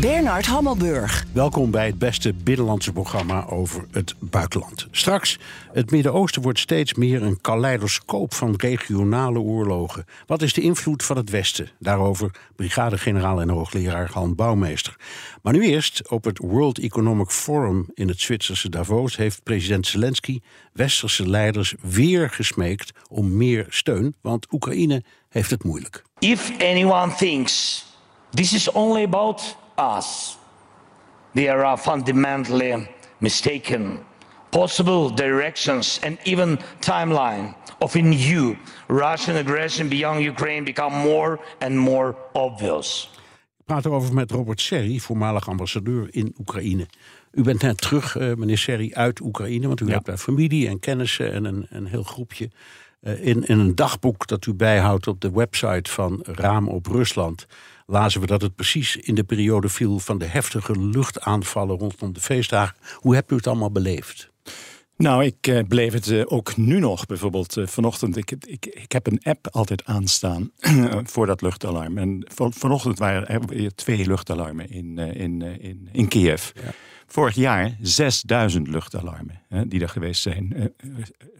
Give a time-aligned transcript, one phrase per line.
[0.00, 1.24] Bernard Hammelburg.
[1.32, 4.86] Welkom bij het beste binnenlandse programma over het buitenland.
[4.90, 5.38] Straks,
[5.72, 10.04] het Midden-Oosten wordt steeds meer een kaleidoscoop van regionale oorlogen.
[10.26, 11.68] Wat is de invloed van het Westen?
[11.78, 14.96] Daarover brigadegeneraal en hoogleraar Han Bouwmeester.
[15.42, 19.16] Maar nu eerst, op het World Economic Forum in het Zwitserse Davos...
[19.16, 20.40] heeft president Zelensky
[20.72, 24.14] westerse leiders weer gesmeekt om meer steun...
[24.20, 26.04] want Oekraïne heeft het moeilijk.
[26.18, 27.84] If anyone thinks
[28.30, 30.38] this is only about us,
[31.34, 33.98] they are fundamentally mistaken.
[34.50, 38.56] Possible directions and even timeline of a new
[38.88, 43.10] Russian aggression beyond Ukraine become more and more obvious.
[43.58, 46.86] Ik praat erover met Robert Serri, voormalig ambassadeur in Oekraïne.
[47.32, 50.78] U bent net terug, eh, meneer Serri, uit Oekraïne, want u hebt daar familie en
[50.78, 52.50] kennissen en een, een heel groepje.
[53.00, 57.46] Eh, in, in een dagboek dat u bijhoudt op de website van Raam op Rusland
[57.92, 62.20] lazen we dat het precies in de periode viel van de heftige luchtaanvallen rondom de
[62.20, 62.76] feestdagen.
[62.94, 64.30] Hoe hebt u het allemaal beleefd?
[64.96, 67.06] Nou, ik uh, beleef het uh, ook nu nog.
[67.06, 70.50] Bijvoorbeeld uh, vanochtend, ik, ik, ik heb een app altijd aanstaan
[71.12, 71.98] voor dat luchtalarm.
[71.98, 76.50] En van, vanochtend waren er weer twee luchtalarmen in, in, in, in Kiev.
[76.54, 76.72] Ja.
[77.06, 80.72] Vorig jaar 6000 luchtalarmen hè, die er geweest zijn.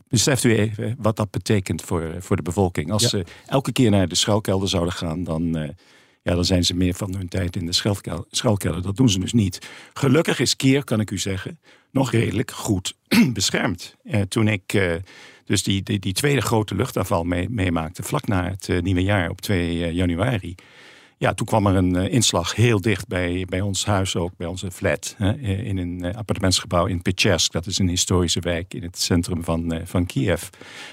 [0.08, 2.92] beseft u even wat dat betekent voor, voor de bevolking.
[2.92, 5.74] Als ze elke keer naar de schuilkelder zouden gaan, dan
[6.22, 7.72] ja, dan zijn ze meer van hun tijd in de
[8.30, 8.82] schuilkelder.
[8.82, 9.68] Dat doen ze dus niet.
[9.92, 11.58] Gelukkig is Keer, kan ik u zeggen,
[11.90, 12.94] nog redelijk goed
[13.32, 13.96] beschermd.
[14.04, 14.94] Eh, toen ik eh,
[15.44, 19.40] dus die, die, die, tweede grote luchtaanval meemaakte, vlak na het uh, nieuwe jaar op
[19.40, 20.54] 2 januari
[21.22, 24.46] ja, toen kwam er een uh, inslag heel dicht bij, bij ons huis ook, bij
[24.46, 25.14] onze flat.
[25.18, 27.52] Hè, in een uh, appartementsgebouw in Pechersk.
[27.52, 30.48] Dat is een historische wijk in het centrum van, van Kiev.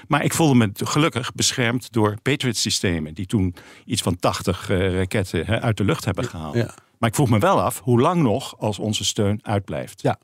[0.08, 3.14] Maar ik voelde me gelukkig beschermd door Patriot-systemen...
[3.14, 3.54] die toen
[3.84, 6.54] iets van 80 raketten hè, uit de lucht hebben gehaald.
[6.54, 6.74] Ja.
[6.98, 10.02] Maar ik vroeg me wel af, hoe lang nog als onze steun uitblijft?
[10.02, 10.18] Ja,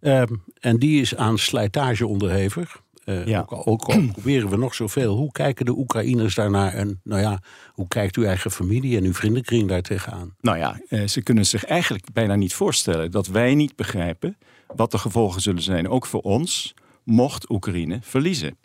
[0.00, 2.82] um, en die is aan slijtage onderhevig.
[3.08, 3.40] Uh, ja.
[3.40, 5.16] ook, al, ook, al, proberen we nog zoveel.
[5.16, 6.72] Hoe kijken de Oekraïners daarnaar?
[6.72, 7.40] En nou ja,
[7.72, 10.34] hoe kijkt uw eigen familie en uw vriendenkring daar tegenaan?
[10.40, 14.38] Nou ja, uh, ze kunnen zich eigenlijk bijna niet voorstellen dat wij niet begrijpen
[14.74, 16.74] wat de gevolgen zullen zijn, ook voor ons,
[17.04, 18.58] mocht Oekraïne verliezen.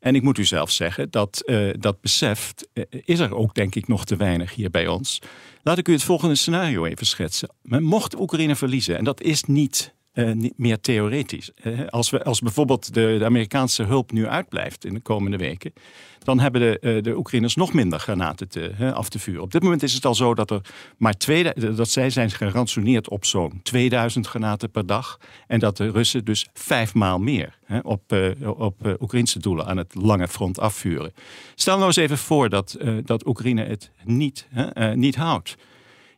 [0.00, 2.54] En ik moet u zelf zeggen, dat, uh, dat besef
[2.90, 5.22] is er ook denk ik nog te weinig hier bij ons.
[5.62, 7.48] Laat ik u het volgende scenario even schetsen.
[7.62, 11.50] Mocht Oekraïne verliezen, en dat is niet uh, niet meer theoretisch.
[11.64, 15.72] Uh, als, we, als bijvoorbeeld de, de, Amerikaanse hulp nu uitblijft in de komende weken,
[16.18, 19.42] dan hebben de, uh, de Oekraïners nog minder granaten te, af te vuren.
[19.42, 20.60] Op dit moment is het al zo dat, er
[20.96, 25.18] maar twee, dat zij zijn gerantsoeneerd op zo'n 2000 granaten per dag.
[25.46, 28.12] En dat de Russen dus vijfmaal meer op,
[28.44, 31.12] op Oekraïnse doelen aan het lange front afvuren.
[31.54, 34.48] Stel nou eens even voor dat, dat Oekraïne het niet,
[34.94, 35.56] niet houdt.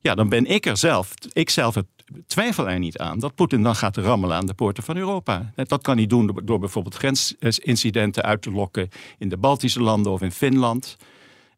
[0.00, 1.86] Ja, dan ben ik er zelf, ik zelf het
[2.26, 5.52] twijfel er niet aan dat Poetin dan gaat rammelen aan de poorten van Europa.
[5.54, 8.88] Dat kan hij doen door bijvoorbeeld grensincidenten uit te lokken
[9.18, 10.96] in de Baltische landen of in Finland.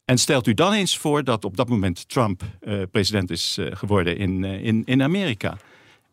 [0.04, 3.66] En stelt u dan eens voor dat op dat moment Trump uh, president is uh,
[3.70, 5.56] geworden in, uh, in, in Amerika.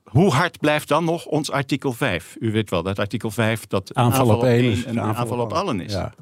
[0.03, 2.35] Hoe hard blijft dan nog ons artikel 5?
[2.39, 5.53] U weet wel dat artikel 5 dat aanval, aanval op één en aanval, aanval op
[5.53, 5.93] allen is.
[5.93, 6.13] Ja.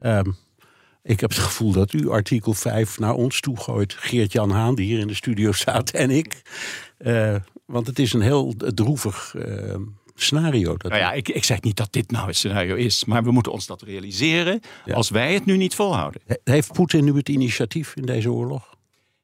[0.00, 0.36] Um,
[1.06, 3.94] ik heb het gevoel dat u artikel 5 naar ons toe gooit.
[3.94, 6.42] Geert-Jan Haan, die hier in de studio staat, en ik.
[6.98, 7.34] Uh,
[7.64, 9.74] want het is een heel droevig uh,
[10.14, 10.76] scenario.
[10.76, 13.04] Dat nou ja, ik, ik zeg niet dat dit nou het scenario is.
[13.04, 14.94] Maar we moeten ons dat realiseren ja.
[14.94, 16.20] als wij het nu niet volhouden.
[16.44, 18.74] Heeft Poetin nu het initiatief in deze oorlog?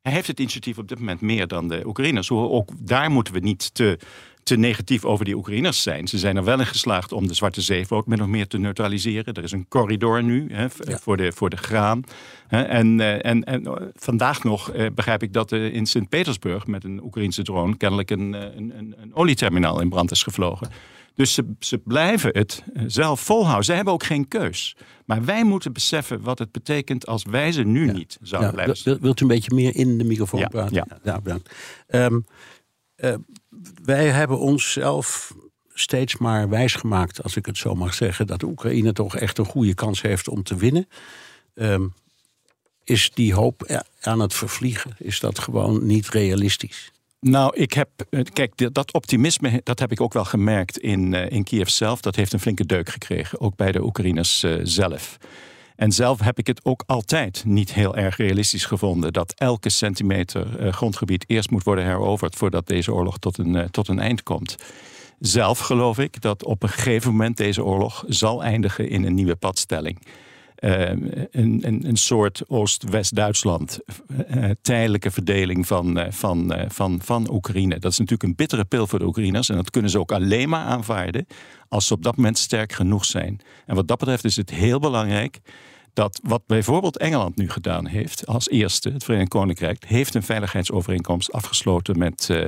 [0.03, 2.31] Hij heeft het initiatief op dit moment meer dan de Oekraïners.
[2.31, 3.99] Ook daar moeten we niet te
[4.43, 6.09] te negatief over die Oekraïners zijn.
[6.09, 9.35] Ze zijn er wel in geslaagd om de Zwarte Zeevloot min of meer te neutraliseren.
[9.35, 12.05] Er is een corridor nu hè, voor, de, voor de graan.
[12.47, 16.85] Hè, en, eh, en, en eh, vandaag nog eh, begrijp ik dat in Sint-Petersburg met
[16.85, 20.69] een Oekraïnse drone kennelijk een, een, een, een olieterminaal in brand is gevlogen.
[21.15, 23.65] Dus ze, ze blijven het zelf volhouden.
[23.65, 24.77] Ze hebben ook geen keus.
[25.05, 29.00] Maar wij moeten beseffen wat het betekent als wij ze nu niet zouden ja, blijven.
[29.00, 30.75] Wilt u een beetje meer in de microfoon ja, praten?
[30.75, 31.55] Ja, ja bedankt.
[31.89, 32.25] Um,
[32.97, 33.15] uh,
[33.85, 35.35] wij hebben onszelf
[35.75, 39.75] steeds maar wijsgemaakt, als ik het zo mag zeggen, dat Oekraïne toch echt een goede
[39.75, 40.88] kans heeft om te winnen.
[41.55, 41.93] Um,
[42.85, 44.94] is die hoop aan het vervliegen?
[44.99, 46.93] Is dat gewoon niet realistisch?
[47.20, 47.88] Nou, ik heb.
[48.11, 52.00] eh, Kijk, dat optimisme dat heb ik ook wel gemerkt in, eh, in Kiev zelf.
[52.00, 55.19] Dat heeft een flinke deuk gekregen, ook bij de Oekraïners eh, zelf.
[55.76, 60.58] En zelf heb ik het ook altijd niet heel erg realistisch gevonden dat elke centimeter
[60.58, 64.22] eh, grondgebied eerst moet worden heroverd voordat deze oorlog tot een, eh, tot een eind
[64.22, 64.56] komt.
[65.19, 69.36] Zelf geloof ik dat op een gegeven moment deze oorlog zal eindigen in een nieuwe
[69.36, 69.98] padstelling.
[70.62, 70.88] Eh,
[71.31, 73.79] een, een, een soort Oost-West-Duitsland,
[74.26, 77.79] eh, tijdelijke verdeling van, eh, van, eh, van, van Oekraïne.
[77.79, 79.49] Dat is natuurlijk een bittere pil voor de Oekraïners.
[79.49, 81.26] En dat kunnen ze ook alleen maar aanvaarden
[81.69, 83.41] als ze op dat moment sterk genoeg zijn.
[83.67, 85.41] En wat dat betreft is het heel belangrijk
[85.93, 91.32] dat wat bijvoorbeeld Engeland nu gedaan heeft, als eerste, het Verenigd Koninkrijk, heeft een veiligheidsovereenkomst
[91.32, 92.44] afgesloten met, eh,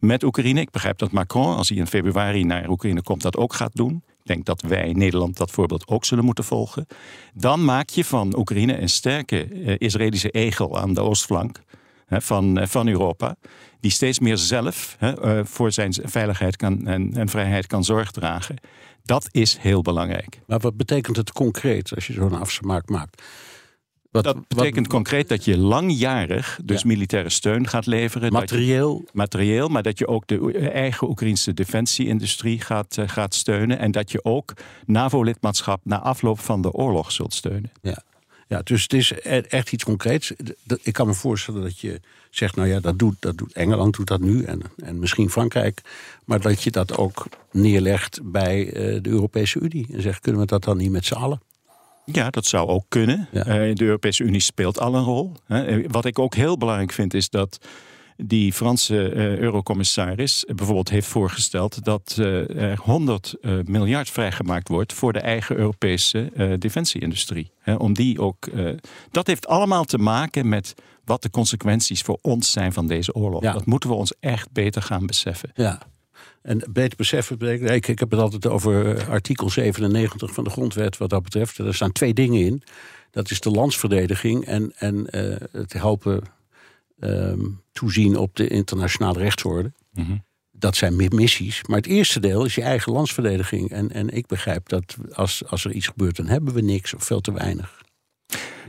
[0.00, 0.60] met Oekraïne.
[0.60, 4.02] Ik begrijp dat Macron, als hij in februari naar Oekraïne komt, dat ook gaat doen.
[4.26, 6.86] Denk dat wij, Nederland, dat voorbeeld ook zullen moeten volgen.
[7.34, 11.60] Dan maak je van Oekraïne een sterke eh, Israëlische egel aan de oostflank
[12.08, 13.36] van, eh, van Europa.
[13.80, 18.56] Die steeds meer zelf eh, voor zijn veiligheid kan, en, en vrijheid kan zorg dragen.
[19.04, 20.40] Dat is heel belangrijk.
[20.46, 23.22] Maar wat betekent het concreet als je zo'n afspraak maakt?
[24.22, 28.26] Wat, Dat betekent concreet dat je langjarig dus militaire steun gaat leveren.
[28.26, 29.04] je- materieel.
[29.12, 33.78] materieel, maar dat je ook de eigen Oekraïnse defensieindustrie gaat, eh, gaat steunen.
[33.78, 34.52] En dat je ook
[34.86, 37.70] NAVO-lidmaatschap na afloop van de oorlog zult steunen.
[37.82, 38.02] Ja.
[38.48, 39.16] ja, dus het is e-
[39.48, 40.32] echt iets concreets.
[40.82, 44.06] Ik kan me voorstellen dat je zegt, nou ja, dat doet, dat doet Engeland doet
[44.06, 45.80] dat nu en, en misschien Frankrijk.
[46.24, 49.86] Maar dat je dat ook neerlegt bij eh, de Europese Unie.
[49.92, 51.40] En zegt, kunnen we dat dan niet met z'n allen?
[52.12, 53.28] Ja, dat zou ook kunnen.
[53.32, 53.44] Ja.
[53.44, 55.32] Eh, de Europese Unie speelt al een rol.
[55.46, 57.58] Eh, Wat ik ook heel belangrijk vind is dat
[58.16, 65.12] die Franse eh, eurocommissaris bijvoorbeeld heeft voorgesteld dat er 100 eh, miljard vrijgemaakt wordt voor
[65.12, 67.50] de eigen Europese defensieindustrie.
[67.78, 68.48] Om die ook.
[69.10, 70.74] dat heeft allemaal te maken met
[71.04, 73.42] wat de consequenties voor ons zijn van deze oorlog.
[73.42, 73.52] Ja.
[73.52, 75.50] Dat moeten we ons echt beter gaan beseffen.
[75.54, 75.80] Ja.
[76.46, 77.40] En beter beseffen
[77.72, 81.58] ik, ik heb het altijd over eh, artikel 97 van de grondwet wat dat betreft.
[81.58, 82.62] Er staan twee dingen in.
[83.10, 86.22] Dat is de landsverdediging en, en eh, het helpen
[86.98, 89.72] ehm, toezien op de internationale rechtsorde.
[89.92, 90.16] Mhm.
[90.52, 91.62] Dat zijn mi- missies.
[91.66, 93.70] Maar het eerste deel is je eigen landsverdediging.
[93.70, 97.04] En, en ik begrijp dat als, als er iets gebeurt, dan hebben we niks of
[97.04, 97.82] veel te weinig.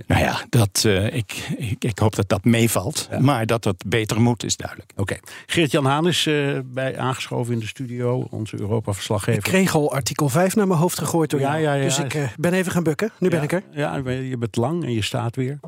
[0.08, 3.10] Nou ja, dat, eh, ik, ik, ik hoop dat dat meevalt.
[3.20, 4.92] Maar dat het beter moet, is duidelijk.
[4.96, 5.18] Oké.
[5.46, 9.46] Geert-Jan Haan is eh, bij aangeschoven in de studio, onze Europa-verslaggever.
[9.46, 11.62] Ik kreeg al artikel 5 naar mijn hoofd gegooid door Ja, jou.
[11.62, 11.84] ja, ja.
[11.84, 13.12] Dus ik eh, ben even gaan bukken.
[13.20, 13.64] Nu ben ik er.
[13.72, 15.60] Ja, je bent lang en je staat weer.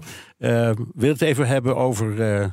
[0.93, 2.47] Wil het even hebben over eh,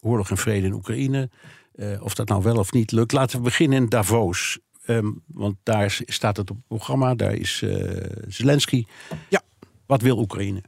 [0.00, 1.30] oorlog en vrede in Oekraïne.
[1.74, 3.12] Eh, of dat nou wel of niet lukt.
[3.12, 4.58] Laten we beginnen in Davos.
[4.86, 7.14] Ehm, want daar staat het op het programma.
[7.14, 8.84] Daar is eh, Zelensky.
[9.28, 9.40] Ja.
[9.86, 10.62] Wat wil Oekraïne?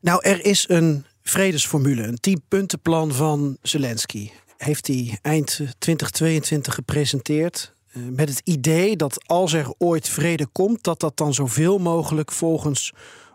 [0.00, 4.30] Nou, er is een vredesformule, een tienpuntenplan van Zelensky.
[4.56, 7.72] Heeft hij eind eh, 2022 gepresenteerd.
[7.92, 12.32] eh, Met het idee dat als er ooit vrede komt, dat dat dan zoveel mogelijk
[12.32, 12.92] volgens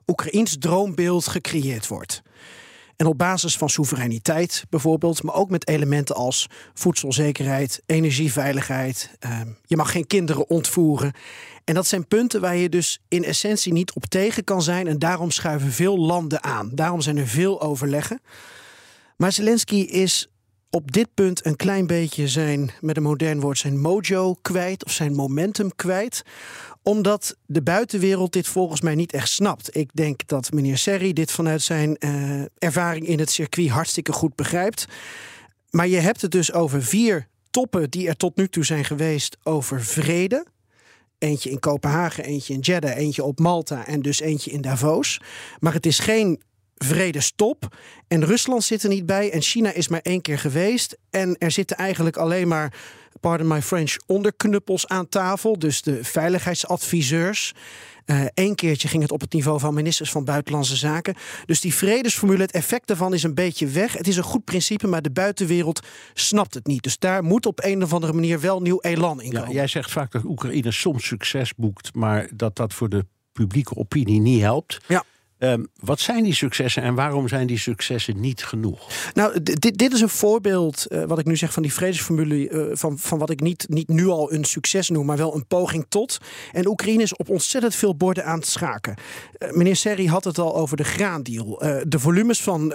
[0.07, 2.21] Oekraïns droombeeld gecreëerd wordt.
[3.01, 9.15] En op basis van soevereiniteit bijvoorbeeld, maar ook met elementen als voedselzekerheid, energieveiligheid.
[9.19, 11.13] ehm, je mag geen kinderen ontvoeren.
[11.63, 14.87] En dat zijn punten waar je dus in essentie niet op tegen kan zijn.
[14.87, 16.69] En daarom schuiven veel landen aan.
[16.73, 18.21] Daarom zijn er veel overleggen.
[19.17, 20.27] Maar Zelensky is
[20.69, 24.91] op dit punt een klein beetje zijn, met een modern woord, zijn mojo kwijt of
[24.91, 26.23] zijn momentum kwijt
[26.83, 29.75] omdat de buitenwereld dit volgens mij niet echt snapt.
[29.75, 34.35] Ik denk dat meneer Serri dit vanuit zijn eh, ervaring in het circuit hartstikke goed
[34.35, 34.85] begrijpt.
[35.69, 39.37] Maar je hebt het dus over vier toppen die er tot nu toe zijn geweest
[39.43, 40.45] over vrede.
[41.17, 45.21] Eentje in Kopenhagen, eentje in Jeddah, eentje op Malta en dus eentje in Davos.
[45.59, 46.41] Maar het is geen
[46.77, 47.75] vredestop.
[48.07, 49.31] En Rusland zit er niet bij.
[49.31, 50.97] En China is maar één keer geweest.
[51.09, 52.73] En er zitten eigenlijk alleen maar,
[53.21, 55.59] pardon my French, onderknuppels aan tafel.
[55.59, 57.53] Dus de veiligheidsadviseurs.
[58.33, 61.15] Eén keertje ging het op het niveau van ministers van Buitenlandse Zaken.
[61.45, 63.93] Dus die vredesformule, het effect daarvan is een beetje weg.
[63.93, 65.79] Het is een goed principe, maar de buitenwereld
[66.13, 66.83] snapt het niet.
[66.83, 69.53] Dus daar moet op een of andere manier wel nieuw elan in Ja, komen.
[69.53, 74.21] jij zegt vaak dat Oekraïne soms succes boekt, maar dat dat voor de publieke opinie
[74.21, 74.77] niet helpt.
[74.87, 75.03] Ja.
[75.41, 78.87] Ehm, wat zijn die successen en waarom zijn die successen niet genoeg?
[79.13, 82.99] Nou, dit, is een voorbeeld, eh, wat ik nu zeg van die vredesformule, eh, van,
[82.99, 86.17] van wat ik niet, niet nu al een succes noem, maar wel een poging tot.
[86.51, 88.95] En Oekraïne is op ontzettend veel borden aan het schaken.
[89.37, 91.63] Eh, meneer Serri had het al over de graandeal.
[91.87, 92.73] De volumes van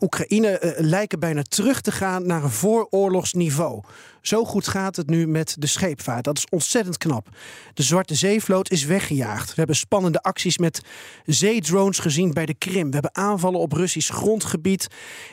[0.00, 3.82] Oekraïne lijken bijna terug te gaan naar een vooroorlogsniveau.
[4.26, 6.24] Zo goed gaat het nu met de scheepvaart.
[6.24, 7.28] Dat is ontzettend knap.
[7.74, 9.48] De Zwarte Zeevloot is weggejaagd.
[9.48, 10.80] We hebben spannende acties met
[11.24, 12.86] zeedrones gezien bij de Krim.
[12.86, 14.86] We hebben aanvallen op Russisch grondgebied.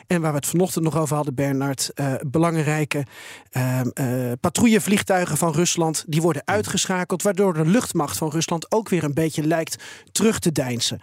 [0.08, 3.06] En waar we het vanochtend nog over hadden, Bernard, uh, belangrijke
[3.52, 9.04] uh, uh, patrouillevliegtuigen van Rusland, die worden uitgeschakeld, waardoor de luchtmacht van Rusland ook weer
[9.04, 11.02] een beetje lijkt terug te deinsen.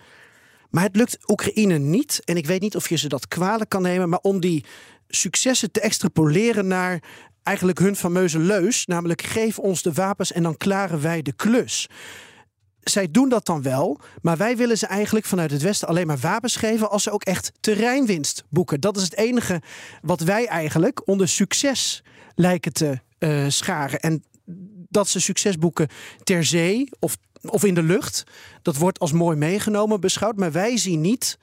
[0.71, 3.83] Maar het lukt Oekraïne niet, en ik weet niet of je ze dat kwalijk kan
[3.83, 4.65] nemen, maar om die
[5.09, 7.03] successen te extrapoleren naar
[7.49, 11.89] eigenlijk hun fameuze leus, namelijk geef ons de wapens en dan klaren wij de klus.
[12.81, 16.19] Zij doen dat dan wel, maar wij willen ze eigenlijk vanuit het Westen alleen maar
[16.19, 18.81] wapens geven als ze ook echt terreinwinst boeken.
[18.81, 19.63] Dat is het enige
[20.03, 22.03] wat wij eigenlijk onder succes
[22.35, 24.01] lijken te uh, scharen.
[24.01, 24.25] En
[24.89, 25.89] dat ze succes boeken
[26.23, 28.25] ter zee of, of in de lucht,
[28.63, 30.37] dat wordt als mooi meegenomen beschouwd.
[30.37, 31.39] Maar wij zien niet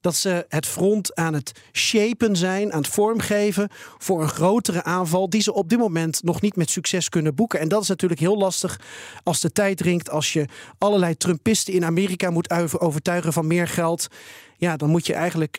[0.00, 5.30] dat ze het front aan het shapen zijn, aan het vormgeven voor een grotere aanval
[5.30, 7.60] die ze op dit moment nog niet met succes kunnen boeken.
[7.60, 8.80] En dat is natuurlijk heel lastig
[9.22, 10.44] als de tijd dringt, als je
[10.78, 14.08] allerlei Trumpisten in Amerika moet overtuigen van meer geld.
[14.56, 15.58] Ja, dan moet je eigenlijk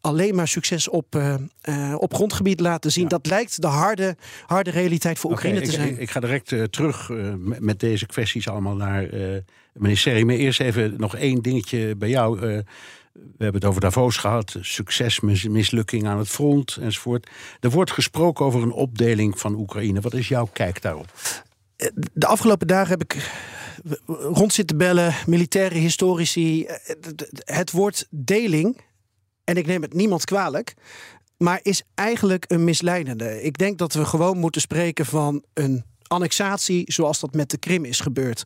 [0.00, 1.34] alleen maar succes op, uh,
[1.68, 3.02] uh, op grondgebied laten zien.
[3.02, 3.08] Ja.
[3.08, 6.00] Dat lijkt de harde, harde realiteit voor Oekraïne okay, te ik, zijn.
[6.00, 7.08] Ik, ga direct uh, terug
[7.38, 9.08] met, met, deze kwesties allemaal naar
[9.72, 10.24] meneer Serri.
[10.24, 12.62] Maar eerst even nog één dingetje bij jou.
[13.12, 17.30] We hebben het over Davos gehad, succes, mislukking aan het front enzovoort.
[17.60, 20.00] Er wordt gesproken over een opdeling van Oekraïne.
[20.00, 21.12] Wat is jouw kijk daarop?
[22.12, 23.30] De afgelopen dagen heb ik
[24.06, 26.66] rond zitten bellen, militaire historici.
[27.34, 28.80] Het woord deling
[29.44, 30.74] en ik neem het niemand kwalijk,
[31.36, 33.42] maar is eigenlijk een misleidende.
[33.42, 37.84] Ik denk dat we gewoon moeten spreken van een annexatie zoals dat met de Krim
[37.84, 38.42] is gebeurd.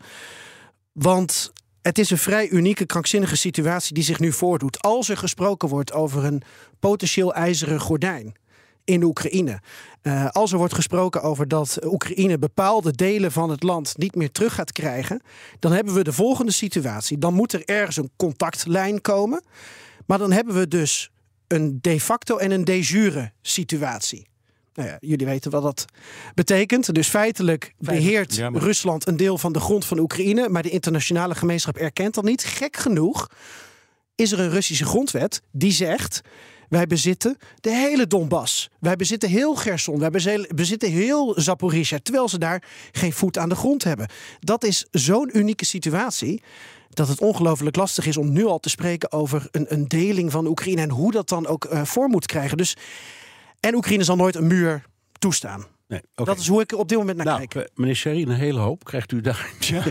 [0.92, 1.52] Want
[1.86, 4.82] het is een vrij unieke, krankzinnige situatie die zich nu voordoet.
[4.82, 6.42] Als er gesproken wordt over een
[6.80, 8.34] potentieel ijzeren gordijn
[8.84, 9.60] in Oekraïne.
[10.02, 14.30] Uh, als er wordt gesproken over dat Oekraïne bepaalde delen van het land niet meer
[14.30, 15.22] terug gaat krijgen,
[15.58, 17.18] dan hebben we de volgende situatie.
[17.18, 19.44] Dan moet er ergens een contactlijn komen.
[20.06, 21.10] Maar dan hebben we dus
[21.46, 24.26] een de facto en een de jure situatie.
[24.76, 25.85] Nou ja, jullie weten wat dat
[26.35, 26.95] betekent.
[26.95, 28.62] Dus feitelijk beheert ja, maar...
[28.62, 32.45] Rusland een deel van de grond van Oekraïne, maar de internationale gemeenschap erkent dat niet.
[32.45, 33.28] Gek genoeg
[34.14, 36.21] is er een Russische grondwet die zegt.
[36.68, 38.71] Wij bezitten de hele Donbass.
[38.80, 39.99] Wij bezitten heel Gerson.
[39.99, 40.11] Wij
[40.54, 41.99] bezitten heel Zaporizhia.
[42.02, 44.09] Terwijl ze daar geen voet aan de grond hebben.
[44.40, 46.42] Dat is zo'n unieke situatie
[46.90, 50.47] dat het ongelooflijk lastig is om nu al te spreken over een, een deling van
[50.47, 52.56] Oekraïne en hoe dat dan ook uh, vorm moet krijgen.
[52.56, 52.76] Dus,
[53.66, 54.82] en Oekraïne zal nooit een muur
[55.18, 55.64] toestaan.
[55.88, 56.35] Nee, okay.
[56.35, 57.70] Dat is hoe ik op dit moment naar nou, kijk.
[57.75, 59.50] Meneer Sherry, een hele hoop krijgt u daar.
[59.58, 59.82] Ja.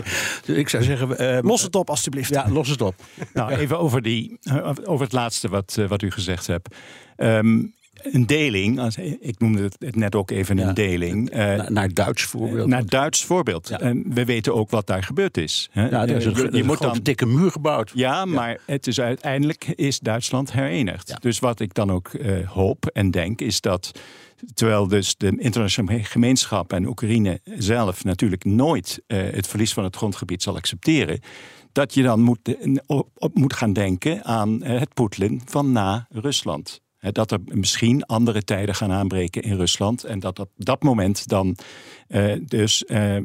[0.54, 1.22] ik zou zeggen.
[1.22, 2.30] Uh, los het op, alstublieft.
[2.30, 2.94] Ja, los het op.
[3.32, 4.38] nou, even over, die,
[4.84, 6.76] over het laatste wat, uh, wat u gezegd hebt.
[7.16, 7.74] Um,
[8.12, 11.30] een deling, ik noemde het net ook even een deling.
[11.30, 12.68] Uh, naar, naar Duits voorbeeld.
[12.68, 13.68] Naar Duits voorbeeld.
[13.68, 13.82] Ja.
[13.82, 15.70] Uh, we weten ook wat daar gebeurd is.
[15.72, 17.90] Ja, er is een, je, moet dan een dikke muur gebouwd.
[17.94, 21.22] Ja, maar het is uiteindelijk is Duitsland herenigd.
[21.22, 23.90] Dus wat ik dan ook uh, hoop en denk is dat
[24.54, 30.42] terwijl dus de internationale gemeenschap en Oekraïne zelf natuurlijk nooit het verlies van het grondgebied
[30.42, 31.20] zal accepteren
[31.72, 36.80] dat je dan moet, op, op moet gaan denken aan het Poetlin van na Rusland
[37.12, 40.04] dat er misschien andere tijden gaan aanbreken in Rusland.
[40.04, 41.56] En dat op dat moment dan
[42.08, 43.16] uh, dus uh,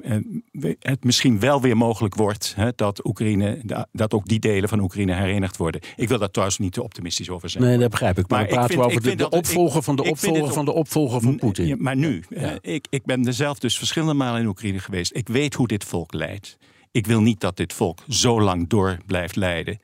[0.79, 3.61] het misschien wel weer mogelijk wordt hè, dat Oekraïne,
[3.91, 5.81] dat ook die delen van Oekraïne herenigd worden.
[5.95, 7.63] Ik wil daar trouwens niet te optimistisch over zijn.
[7.63, 8.27] Nee, dat begrijp ik.
[8.27, 10.73] Maar, maar dan praten we over de, de opvolger ik, van de opvolger van de
[10.73, 11.67] opvolger van Poetin.
[11.67, 12.57] Ja, maar nu, ja.
[12.61, 15.15] ik, ik ben er zelf dus verschillende malen in Oekraïne geweest.
[15.15, 16.57] Ik weet hoe dit volk leidt.
[16.91, 19.79] Ik wil niet dat dit volk zo lang door blijft lijden.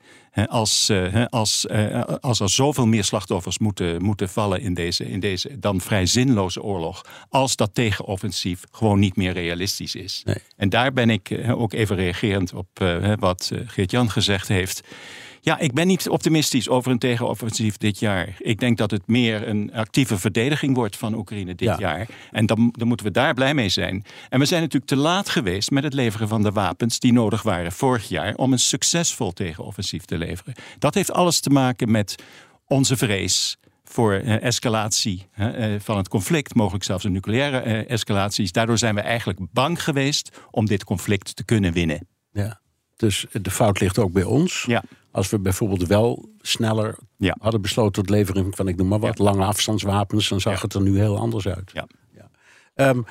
[0.46, 0.92] Als,
[1.28, 1.68] als,
[2.20, 6.62] als er zoveel meer slachtoffers moeten, moeten vallen in deze, in deze dan vrij zinloze
[6.62, 7.04] oorlog.
[7.28, 10.22] Als dat tegenoffensief gewoon niet meer realistisch is.
[10.24, 10.36] Nee.
[10.56, 12.68] En daar ben ik ook even reagerend op
[13.18, 14.80] wat Geert-Jan gezegd heeft.
[15.40, 18.36] Ja, ik ben niet optimistisch over een tegenoffensief dit jaar.
[18.38, 21.76] Ik denk dat het meer een actieve verdediging wordt van Oekraïne dit ja.
[21.78, 22.06] jaar.
[22.30, 24.04] En dan, dan moeten we daar blij mee zijn.
[24.28, 27.42] En we zijn natuurlijk te laat geweest met het leveren van de wapens die nodig
[27.42, 30.54] waren vorig jaar om een succesvol tegenoffensief te leveren.
[30.78, 32.14] Dat heeft alles te maken met
[32.66, 38.52] onze vrees voor uh, escalatie uh, van het conflict, mogelijk zelfs een nucleaire uh, escalatie.
[38.52, 42.06] Daardoor zijn we eigenlijk bang geweest om dit conflict te kunnen winnen.
[42.32, 42.60] Ja.
[42.96, 44.64] Dus de fout ligt ook bij ons.
[44.66, 44.82] Ja.
[45.18, 47.36] Als we bijvoorbeeld wel sneller ja.
[47.40, 49.24] hadden besloten tot levering van, ik noem maar wat, ja.
[49.24, 50.60] lange afstandswapens, dan zag ja.
[50.60, 51.72] het er nu heel anders uit.
[51.72, 51.86] Ja.
[52.88, 53.04] Um,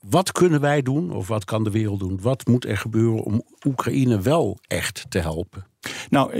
[0.00, 2.20] wat kunnen wij doen, of wat kan de wereld doen?
[2.22, 5.66] Wat moet er gebeuren om Oekraïne wel echt te helpen?
[6.10, 6.32] Nou,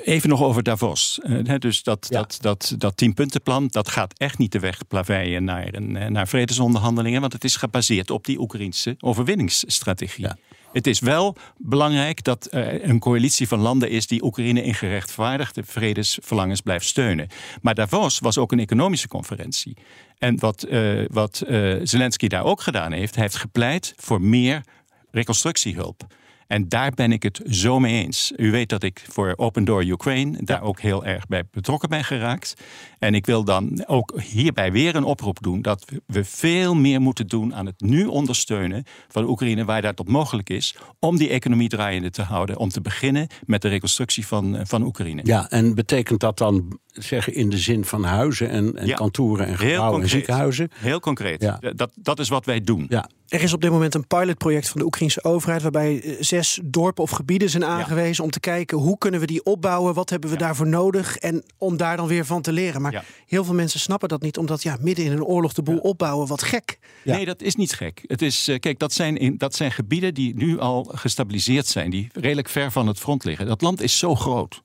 [0.00, 1.20] even nog over Davos.
[1.58, 2.18] Dus dat, ja.
[2.18, 7.20] dat, dat, dat tienpuntenplan, dat gaat echt niet de weg plaveien naar, naar vredesonderhandelingen.
[7.20, 10.24] Want het is gebaseerd op die Oekraïnse overwinningsstrategie.
[10.24, 10.36] Ja.
[10.74, 15.62] Het is wel belangrijk dat er een coalitie van landen is die Oekraïne in gerechtvaardigde
[15.62, 17.28] vredesverlangens blijft steunen.
[17.62, 19.76] Maar Davos was ook een economische conferentie.
[20.18, 24.62] En wat, uh, wat uh, Zelensky daar ook gedaan heeft, hij heeft gepleit voor meer
[25.10, 26.06] reconstructiehulp.
[26.46, 28.32] En daar ben ik het zo mee eens.
[28.36, 32.04] U weet dat ik voor Open Door Ukraine daar ook heel erg bij betrokken ben
[32.04, 32.54] geraakt.
[32.98, 37.26] En ik wil dan ook hierbij weer een oproep doen dat we veel meer moeten
[37.26, 42.10] doen aan het nu ondersteunen van Oekraïne waar dat mogelijk is, om die economie draaiende
[42.10, 42.58] te houden.
[42.58, 45.20] Om te beginnen met de reconstructie van, van Oekraïne.
[45.24, 49.58] Ja, en betekent dat dan zeggen in de zin van huizen en, en kantoren en
[49.58, 50.70] gebouwen en ziekenhuizen?
[50.74, 51.42] Heel concreet.
[51.42, 51.58] Ja.
[51.74, 52.86] Dat, dat is wat wij doen.
[52.88, 53.08] Ja.
[53.28, 57.02] Er is op dit moment een pilotproject van de Oekraïnse overheid waarbij eh, zes dorpen
[57.02, 60.36] of gebieden zijn aangewezen om te kijken hoe kunnen we die opbouwen, wat hebben we
[60.36, 62.82] daarvoor nodig en om daar dan weer van te leren.
[62.82, 65.78] Maar heel veel mensen snappen dat niet, omdat ja, midden in een oorlog de boel
[65.78, 66.78] opbouwen, wat gek.
[67.04, 68.04] Nee, dat is niet gek.
[68.06, 71.90] Het is, uh, kijk, dat zijn, in, dat zijn gebieden die nu al gestabiliseerd zijn,
[71.90, 73.46] die redelijk ver van het front liggen.
[73.46, 74.62] Dat land is zo groot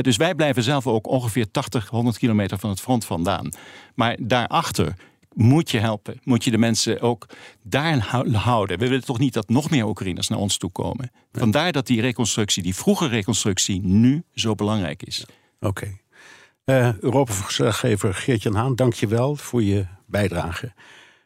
[0.00, 3.48] dus wij blijven zelf ook ongeveer 80, 100 kilometer van het front vandaan.
[3.94, 4.94] Maar daarachter
[5.34, 6.20] moet je helpen.
[6.24, 7.26] Moet je de mensen ook
[7.62, 7.98] daar
[8.32, 8.78] houden.
[8.78, 11.10] We willen toch niet dat nog meer Oekraïners naar ons toe komen.
[11.32, 15.26] Vandaar dat die reconstructie, die vroege reconstructie, nu zo belangrijk is.
[15.60, 15.66] Oké.
[15.66, 16.00] Okay.
[16.64, 20.72] Uh, Europa-verslaggever Geert-Jan Haan, dank je wel voor je bijdrage.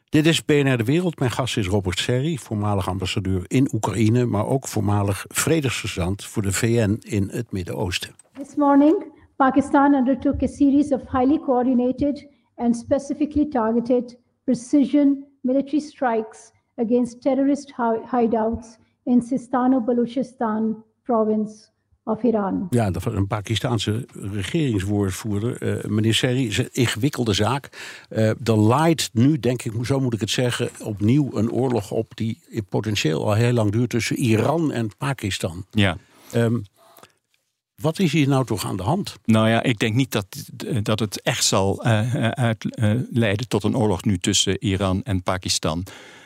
[0.09, 1.19] Dit is BNR De Wereld.
[1.19, 6.51] Mijn gast is Robert Serri, voormalig ambassadeur in Oekraïne, maar ook voormalig vredesverzant voor de
[6.51, 8.15] VN in het Midden-Oosten.
[8.33, 16.51] This morning, Pakistan undertook a series of highly coordinated and specifically targeted precision military strikes
[16.75, 17.73] against terrorist
[18.11, 21.71] hideouts in Sistano-Balochistan province
[22.03, 22.67] of Iran.
[22.69, 26.47] Ja, dat was een Pakistaanse regeringswoordvoerder, uh, meneer Seri.
[26.47, 27.69] is een ingewikkelde zaak.
[28.09, 32.11] Uh, er laait nu, denk ik, zo moet ik het zeggen, opnieuw een oorlog op
[32.15, 35.65] die potentieel al heel lang duurt tussen Iran en Pakistan.
[35.71, 35.97] Ja.
[36.35, 36.63] Um,
[37.81, 39.17] wat is hier nou toch aan de hand?
[39.25, 40.25] Nou ja, ik denk niet dat,
[40.81, 45.83] dat het echt zal uh, uitleiden tot een oorlog nu tussen Iran en Pakistan.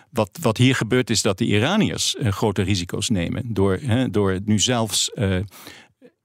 [0.09, 3.53] Wat, wat hier gebeurt is dat de Iraniërs grote risico's nemen.
[3.53, 3.79] Door,
[4.11, 5.11] door nu zelfs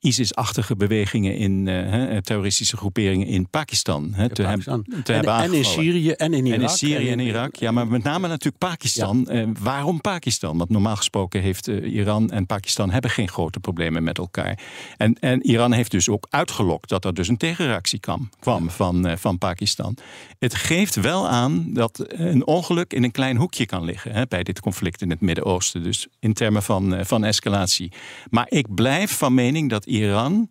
[0.06, 4.82] ISIS-achtige bewegingen in uh, terroristische groeperingen in Pakistan, hè, te, Pakistan.
[4.82, 6.58] te en, hebben En in Syrië en in Irak.
[6.58, 7.56] En in Syrië en, in Irak.
[7.56, 9.26] Ja, maar met name natuurlijk Pakistan.
[9.28, 9.34] Ja.
[9.34, 10.58] Uh, waarom Pakistan?
[10.58, 14.58] Want normaal gesproken heeft Iran en Pakistan hebben geen grote problemen met elkaar.
[14.96, 19.18] En, en Iran heeft dus ook uitgelokt dat er dus een tegenreactie kwam, kwam van,
[19.18, 19.96] van Pakistan.
[20.38, 24.42] Het geeft wel aan dat een ongeluk in een klein hoekje kan liggen hè, bij
[24.42, 25.82] dit conflict in het Midden-Oosten.
[25.82, 27.92] Dus in termen van, van escalatie.
[28.30, 30.48] Maar ik blijf van mening dat Iran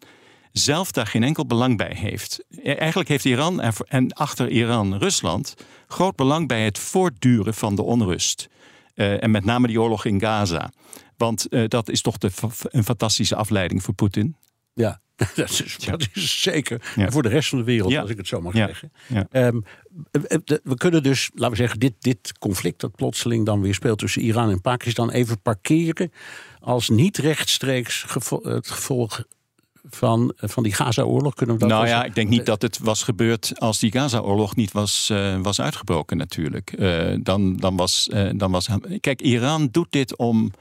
[0.52, 2.46] zelf daar geen enkel belang bij heeft.
[2.50, 5.54] E, eigenlijk heeft Iran en achter Iran Rusland
[5.88, 8.48] groot belang bij het voortduren van de onrust.
[8.96, 10.72] Uh, en met name die oorlog in Gaza.
[11.18, 14.36] Want uh, dat is toch de, een fantastische afleiding voor Poetin.
[14.74, 15.02] Ja,
[15.36, 16.82] dat is, dat is zeker.
[16.96, 17.12] Ja.
[17.12, 18.02] Voor de rest van de wereld, ja.
[18.02, 18.92] als ik het zo mag zeggen.
[19.32, 19.64] Um,
[20.64, 24.22] we kunnen dus, laten we zeggen, dit, dit conflict dat plotseling dan weer speelt tussen
[24.22, 26.12] Iran en Pakistan even parkeren
[26.60, 29.24] als niet rechtstreeks gevo het gevolg
[29.90, 31.34] van, van die Gaza-oorlog?
[31.34, 34.56] Kunnen we dat nou ja, ik denk niet dat het was gebeurd als die Gaza-oorlog
[34.56, 36.74] niet was, uh, was uitgebroken natuurlijk.
[36.78, 38.70] Uh, dan, dan, was, uh, dan was...
[39.00, 40.52] Kijk, Iran doet dit om,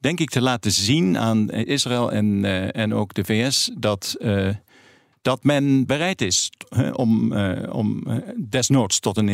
[0.00, 3.70] denk ik, te laten zien aan Israël en, en ook de VS...
[3.78, 4.16] dat
[5.22, 6.50] dat men bereid is
[6.92, 8.02] om, uh, om
[8.48, 9.28] desnoods tot een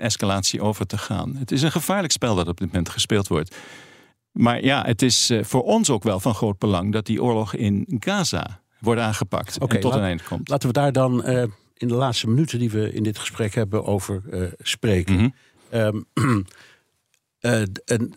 [0.00, 1.36] escalatie over te gaan.
[1.36, 3.56] Het is een gevaarlijk spel dat op dit moment gespeeld wordt.
[4.32, 7.86] Maar ja, het is voor ons ook wel van groot belang dat die oorlog in
[7.98, 10.48] Gaza worden aangepakt en tot een eind komt.
[10.48, 11.42] Laten we daar dan uh,
[11.74, 15.14] in de laatste minuten die we in dit gesprek hebben over uh, spreken.
[15.14, 15.34] Mm
[15.70, 16.06] -hmm.
[16.16, 16.46] um,
[17.44, 17.62] uh,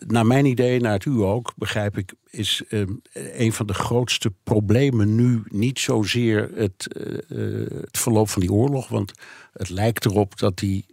[0.06, 4.32] naar mijn idee, naar het u ook, begrijp ik, is um, een van de grootste
[4.42, 6.86] problemen nu niet zozeer het,
[7.82, 8.88] het verloop van die oorlog.
[8.88, 9.12] Want
[9.52, 10.86] het lijkt erop dat die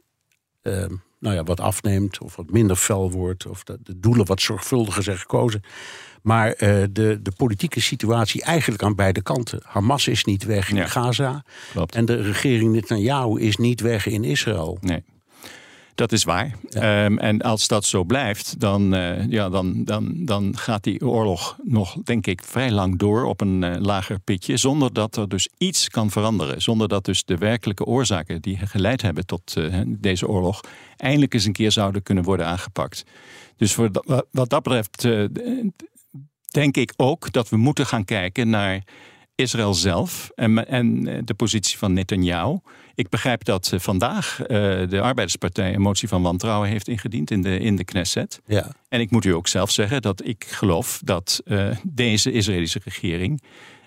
[0.61, 3.45] ehm, nou ja, wat afneemt of wat minder fel wordt.
[3.45, 5.61] Of de, de doelen wat zorgvuldiger zijn gekozen.
[6.21, 9.59] Maar de, de politieke situatie eigenlijk aan beide kanten.
[9.63, 11.43] Hamas is niet weg in Gaza.
[11.71, 11.95] Klopt.
[11.95, 14.77] En de regering Netanyahu is niet weg in Israël.
[14.81, 15.03] Nee.
[15.95, 16.55] Dat is waar.
[16.71, 21.57] Um, en als dat zo blijft, dan, uh, ja, dan, dan, dan gaat die oorlog
[21.63, 24.57] nog, denk ik, vrij lang door op een uh, lager pitje.
[24.57, 26.61] Zonder dat er dus iets kan veranderen.
[26.61, 30.61] Zonder dat dus de werkelijke oorzaken die geleid hebben tot uh, deze oorlog.
[30.97, 33.03] eindelijk eens een keer zouden kunnen worden aangepakt.
[33.57, 33.89] Dus voor,
[34.31, 35.07] wat dat betreft
[36.51, 38.83] denk ik ook dat we moeten gaan kijken naar
[39.35, 42.59] Israël zelf en, en de positie van Netanyahu.
[42.95, 47.41] Ik begrijp dat uh, vandaag uh, de Arbeiderspartij een motie van wantrouwen heeft ingediend in
[47.41, 48.41] de, in de Knesset.
[48.45, 48.71] Ja.
[48.89, 53.41] En ik moet u ook zelf zeggen dat ik geloof dat uh, deze Israëlische regering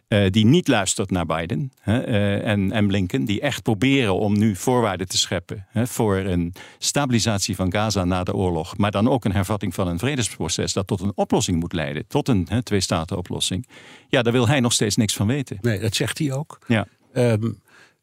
[0.09, 4.39] uh, die niet luistert naar Biden hè, uh, en, en Blinken, die echt proberen om
[4.39, 9.09] nu voorwaarden te scheppen hè, voor een stabilisatie van Gaza na de oorlog, maar dan
[9.09, 13.69] ook een hervatting van een vredesproces dat tot een oplossing moet leiden, tot een twee-staten-oplossing.
[14.09, 15.59] Ja, daar wil hij nog steeds niks van weten.
[15.61, 16.59] Nee, dat zegt hij ook.
[16.67, 16.87] Ja.
[17.15, 17.61] Um,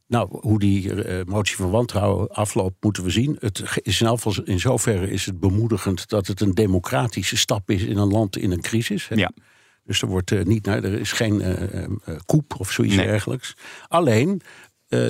[0.08, 3.38] nou, hoe die uh, motie van wantrouwen afloopt, moeten we zien.
[3.39, 7.84] Het is in, afval, in zoverre is het bemoedigend dat het een democratische stap is
[7.84, 9.08] in een land in een crisis.
[9.08, 9.15] Hè?
[9.15, 9.32] Ja.
[9.84, 13.06] Dus er, wordt, uh, niet, nou, er is geen uh, koep of zoiets nee.
[13.06, 13.54] dergelijks.
[13.88, 14.41] Alleen,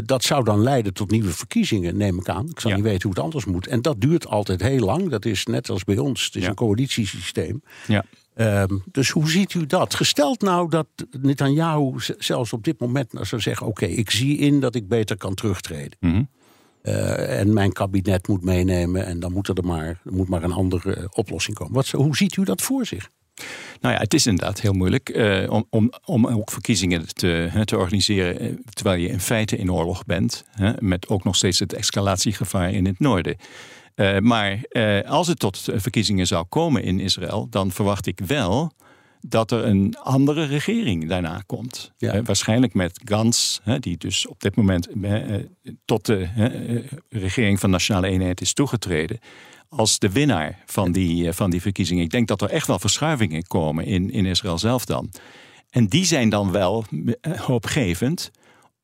[0.03, 2.49] dat zou dan leiden tot nieuwe verkiezingen, neem ik aan.
[2.49, 2.79] Ik zou Ja.
[2.79, 3.67] niet weten hoe het anders moet.
[3.67, 5.09] En dat duurt altijd heel lang.
[5.09, 6.25] Dat is net als bij ons.
[6.25, 6.49] Het is Ja.
[6.49, 7.61] een coalitiesysteem.
[7.87, 8.05] Ja.
[8.35, 9.93] Ehm, dus hoe ziet u dat?
[9.93, 10.87] Gesteld nou dat
[11.21, 13.67] Netanyahu zelfs op dit moment nou zou zeggen...
[13.67, 15.97] oké, ik zie in dat ik beter kan terugtreden.
[15.99, 16.23] Mhm.
[16.81, 19.05] Eh, en mijn kabinet moet meenemen...
[19.05, 21.73] en dan moet er maar, moet maar een andere eh, oplossing komen.
[21.73, 23.09] Wat, hoe ziet u dat voor zich?
[23.81, 27.77] Nou ja, het is inderdaad heel moeilijk eh, om, om, om ook verkiezingen te, te
[27.77, 30.43] organiseren terwijl je in feite in oorlog bent.
[30.49, 33.37] Hè, met ook nog steeds het escalatiegevaar in het noorden.
[33.95, 38.19] Eh, maar eh, als het tot eh, verkiezingen zou komen in Israël, dan verwacht ik
[38.25, 38.71] wel
[39.21, 41.91] dat er een andere regering daarna komt.
[41.97, 42.21] Ja.
[42.21, 44.87] Waarschijnlijk met Gans, hè, die dus op dit moment
[45.85, 46.29] tot de
[47.09, 49.19] regering van Nationale Eenheid is toegetreden.
[49.69, 52.03] Als de winnaar van die, van die verkiezingen.
[52.03, 55.11] Ik denk dat er echt wel verschuivingen komen in, in Israël zelf dan.
[55.69, 56.85] En die zijn dan wel
[57.39, 58.31] hoopgevend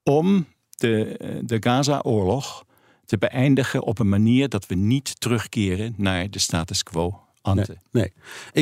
[0.04, 2.66] om de, de Gaza-oorlog
[3.12, 7.78] te beëindigen op een manier dat we niet terugkeren naar de status quo ante.
[7.92, 8.14] Nee, nee.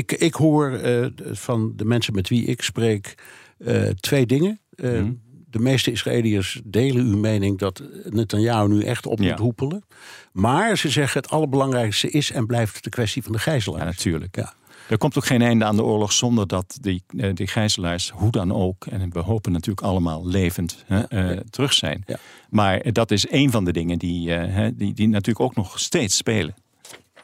[0.02, 3.16] Ik, ik hoor eh, van de mensen met wie ik spreek
[3.58, 4.60] eh, twee dingen.
[4.76, 5.12] Eh, Mhm.
[5.52, 9.30] De meeste Israëliërs delen uw mening dat Netanyahu nu echt op Ja.
[9.30, 9.84] moet hoepelen.
[10.32, 13.84] Maar ze zeggen het allerbelangrijkste is en blijft de kwestie van de Ja, gijzelaars.
[13.84, 14.36] natuurlijk.
[14.36, 14.54] Ja.
[14.90, 18.32] Er komt ook geen einde aan de oorlog zonder dat die, eh, die gijzelaars, hoe
[18.32, 22.04] dan ook, en we hopen natuurlijk allemaal levend, hè, eh, terug zijn.
[22.06, 22.18] Ja.
[22.50, 25.80] Maar dat is een van de dingen die, eh, hè, die, die natuurlijk ook nog
[25.80, 26.56] steeds spelen.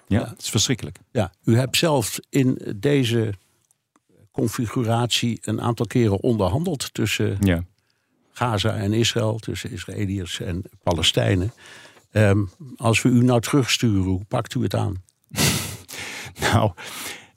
[0.07, 0.29] Ja, Ja.
[0.29, 0.99] het is verschrikkelijk.
[1.11, 3.33] Ja, u hebt zelf in deze
[4.31, 7.63] configuratie een aantal keren onderhandeld tussen Ja.
[8.31, 11.51] Gaza en Israël, tussen Israëliërs en Palestijnen.
[12.11, 12.43] Ehm,
[12.77, 15.03] als we u nou terugsturen, hoe pakt u het aan?
[16.39, 16.71] Nou,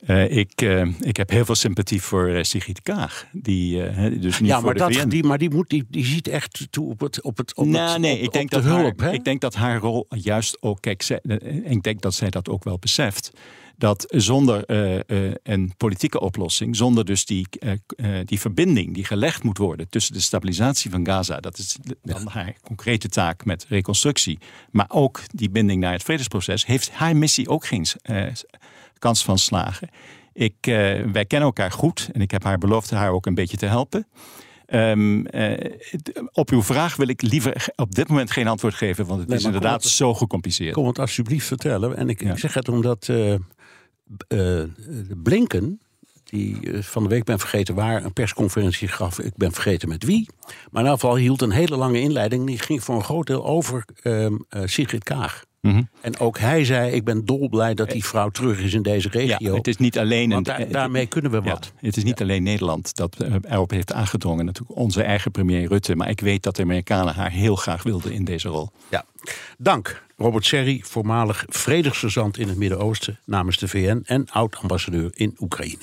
[0.09, 3.27] eh, ik, eh, ik heb heel veel sympathie voor eh, Sigrid Kaag.
[3.33, 3.77] Die,
[4.19, 6.91] dus niet ja, voor maar, dat, die, maar die, moet, die, die ziet echt toe
[6.91, 9.01] op het, op het, op Nou, het, nee, op- ik denk, de dat hulp.
[9.01, 10.81] haar, ik denk dat haar rol juist ook.
[10.81, 11.21] Kijk, zij,
[11.65, 13.31] ik denk dat zij dat ook wel beseft.
[13.77, 14.63] Dat zonder
[15.43, 17.47] een politieke oplossing, zonder dus die,
[18.25, 22.55] die verbinding die gelegd moet worden tussen de stabilisatie van Gaza, dat is dan haar
[22.63, 24.39] concrete taak met reconstructie,
[24.71, 27.87] maar ook die binding naar het vredesproces, heeft haar missie ook geen
[28.99, 29.89] kans van slagen.
[30.33, 30.73] Ik, eh,
[31.13, 34.07] wij kennen elkaar goed en ik heb haar beloofd haar ook een beetje te helpen.
[34.67, 35.73] Ehm, eh,
[36.33, 39.39] op uw vraag wil ik liever op dit moment geen antwoord geven, want het Nee,
[39.39, 40.75] is inderdaad zo gecompliceerd.
[40.75, 41.97] Kom het alsjeblieft vertellen.
[41.97, 42.33] En ik, Ja.
[42.33, 44.63] ik zeg het omdat eh,
[45.23, 45.81] Blinken,
[46.25, 49.19] die van de week ben vergeten waar, een persconferentie gaf.
[49.21, 50.29] Ik ben vergeten met wie.
[50.47, 52.47] Maar in ieder geval hield een hele lange inleiding.
[52.47, 55.45] Die ging voor een groot deel over ehm eh, Sigrid Kaag.
[55.61, 55.83] Mhm.
[56.01, 59.19] En ook hij zei, ik ben dolblij dat die vrouw terug is in deze Ja,
[59.19, 59.55] regio.
[59.55, 61.73] het is niet alleen Want daar- daarmee kunnen we Ja, wat.
[61.77, 64.45] het is niet alleen Nederland dat eh, erop heeft aangedrongen.
[64.45, 65.97] Natuurlijk onze eigen premier Rutte.
[65.97, 68.71] Maar ik weet dat de Amerikanen haar heel graag wilden in deze rol.
[68.91, 69.05] Ja.
[69.59, 75.83] Dank Robert Serri, voormalig vredesverzant in het Midden-Oosten namens de VN en oud-ambassadeur in Oekraïne.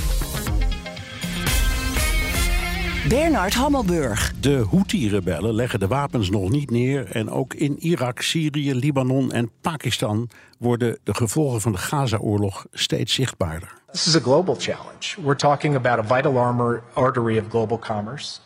[3.09, 4.33] Bernard Hammelburg.
[4.39, 7.11] De Houthi-rebellen leggen de wapens nog niet neer.
[7.11, 13.13] En ook in Irak, Syrië, Libanon en Pakistan worden de gevolgen van de Gaza-oorlog steeds
[13.13, 13.73] zichtbaarder.
[13.91, 15.21] This is a global challenge.
[15.21, 18.39] We're talking about a vital armor, artery of global commerce.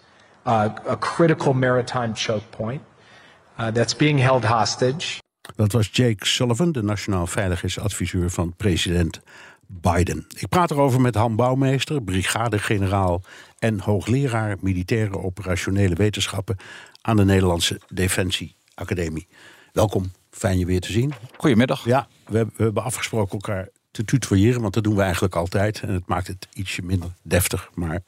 [0.46, 2.82] uh, a critical maritime choke point
[3.60, 5.24] uh, that's being held hostage.
[5.56, 9.22] Dat was Jake Sullivan, de nationaal veiligheidsadviseur van president
[9.68, 10.26] Biden.
[10.38, 13.22] Ik praat erover met Han Bouwmeester, brigadegeneraal
[13.60, 16.58] en hoogleraar militaire operationele wetenschappen
[17.02, 19.28] aan de Nederlandse Defensie Academie.
[19.74, 21.14] Welkom, fijn je weer te zien.
[21.38, 21.86] Goedemiddag.
[21.86, 25.80] Ja, we, hebben- we hebben afgesproken elkaar te tutoyeren, want dat doen we eigenlijk altijd.
[25.82, 27.70] En het maakt het ietsje minder deftig.
[27.74, 28.00] Maar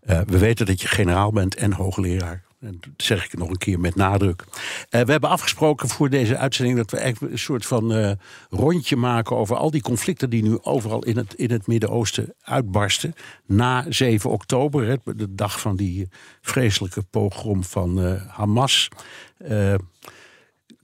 [0.00, 2.42] eh, we weten dat je generaal bent en hoogleraar.
[2.60, 4.44] En dat zeg ik nog een keer met nadruk.
[4.88, 8.12] Eh, we hebben afgesproken voor deze uitzending dat we eigenlijk een soort van eh,
[8.50, 13.14] rondje maken over al die conflicten die nu overal in het, in het Midden-Oosten uitbarsten.
[13.46, 16.08] Na 7 oktober, hè, de dag van die
[16.40, 18.88] vreselijke pogrom van eh, Hamas.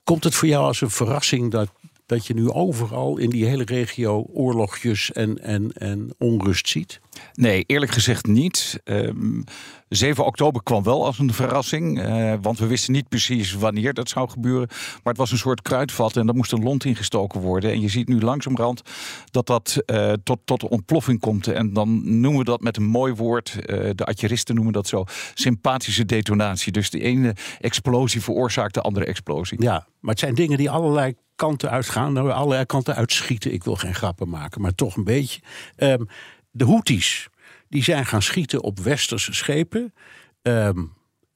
[0.05, 1.73] Komt het voor jou als een verrassing dat,
[2.07, 7.01] dat je nu overal in die hele regio oorlogjes en, en, en onrust ziet?
[7.35, 8.81] Nee, eerlijk gezegd niet.
[8.85, 9.40] Ehm
[9.88, 12.01] 7 oktober kwam wel als een verrassing.
[12.01, 14.66] eh, want we wisten niet precies wanneer dat zou gebeuren.
[14.69, 17.71] Maar het was een soort kruidvat en daar moest een lont ingestoken worden.
[17.71, 18.83] En je ziet nu langzamerhand
[19.31, 21.47] dat dat eh, tot, tot de ontploffing komt.
[21.47, 23.66] En dan noemen we dat met een mooi woord.
[23.66, 25.05] eh, de artilleristen noemen dat zo.
[25.35, 26.73] Sympathische detonatie.
[26.73, 29.62] Dus de ene explosie veroorzaakt de andere explosie.
[29.62, 33.53] Ja, maar het zijn dingen die allerlei kanten uitgaan, nou, allerlei kanten uitschieten.
[33.53, 35.40] Ik wil geen grappen maken, maar toch een beetje.
[35.77, 36.05] Ehm,
[36.51, 37.29] de Houthis,
[37.68, 39.94] die zijn gaan schieten op westerse schepen.
[40.42, 40.85] ehm,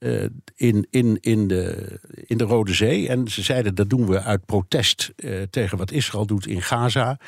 [0.01, 0.23] eh,
[0.55, 3.09] in, in, in, de, in de Rode Zee.
[3.09, 7.19] En ze zeiden dat doen we uit protest eh, tegen wat Israël doet in Gaza.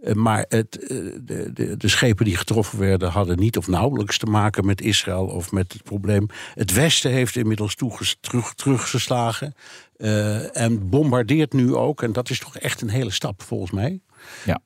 [0.00, 0.88] Eh, maar het, eh,
[1.22, 5.26] de, de, de schepen die getroffen werden hadden niet of nauwelijks te maken met Israël
[5.26, 6.26] of met het probleem.
[6.54, 9.54] Het Westen heeft inmiddels toeges- terug, teruggeslagen
[9.96, 12.02] eh, en bombardeert nu ook.
[12.02, 14.00] En dat is toch echt een hele stap volgens mij.
[14.44, 14.60] Ja.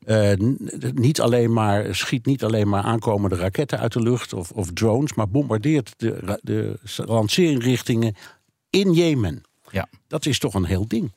[0.95, 5.15] Niet alleen maar, schiet niet alleen maar aankomende raketten uit de lucht of, of drones,
[5.15, 8.15] maar bombardeert de, de lanceerrichtingen
[8.71, 9.43] in Jemen.
[9.71, 9.87] Ja.
[10.07, 11.13] Dat is toch een heel ding.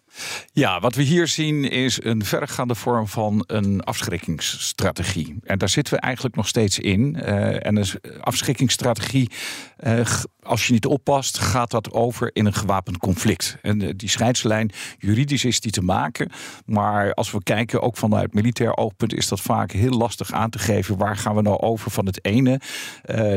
[0.52, 5.36] Ja, wat we hier zien is een verregaande vorm van een afschrikkingsstrategie.
[5.44, 7.16] En daar zitten we eigenlijk nog steeds in.
[7.16, 7.88] Eh, en een
[8.22, 9.30] afschrikkingsstrategie,
[9.78, 10.08] eh,
[10.42, 13.58] als je niet oppast, gaat dat over in een gewapend conflict.
[13.62, 16.32] En eh, die scheidslijn, juridisch is die te maken.
[16.66, 20.60] Maar als we kijken, ook vanuit militair oogpunt, is dat vaak heel lastig aan te
[20.60, 20.98] geven.
[20.98, 22.60] Waar gaan we nou over van het ene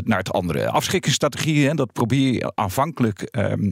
[0.05, 0.71] naar het andere?
[0.71, 3.23] Afschrikkingsstrategie, hè, dat probeer je aanvankelijk.
[3.23, 3.71] ehm,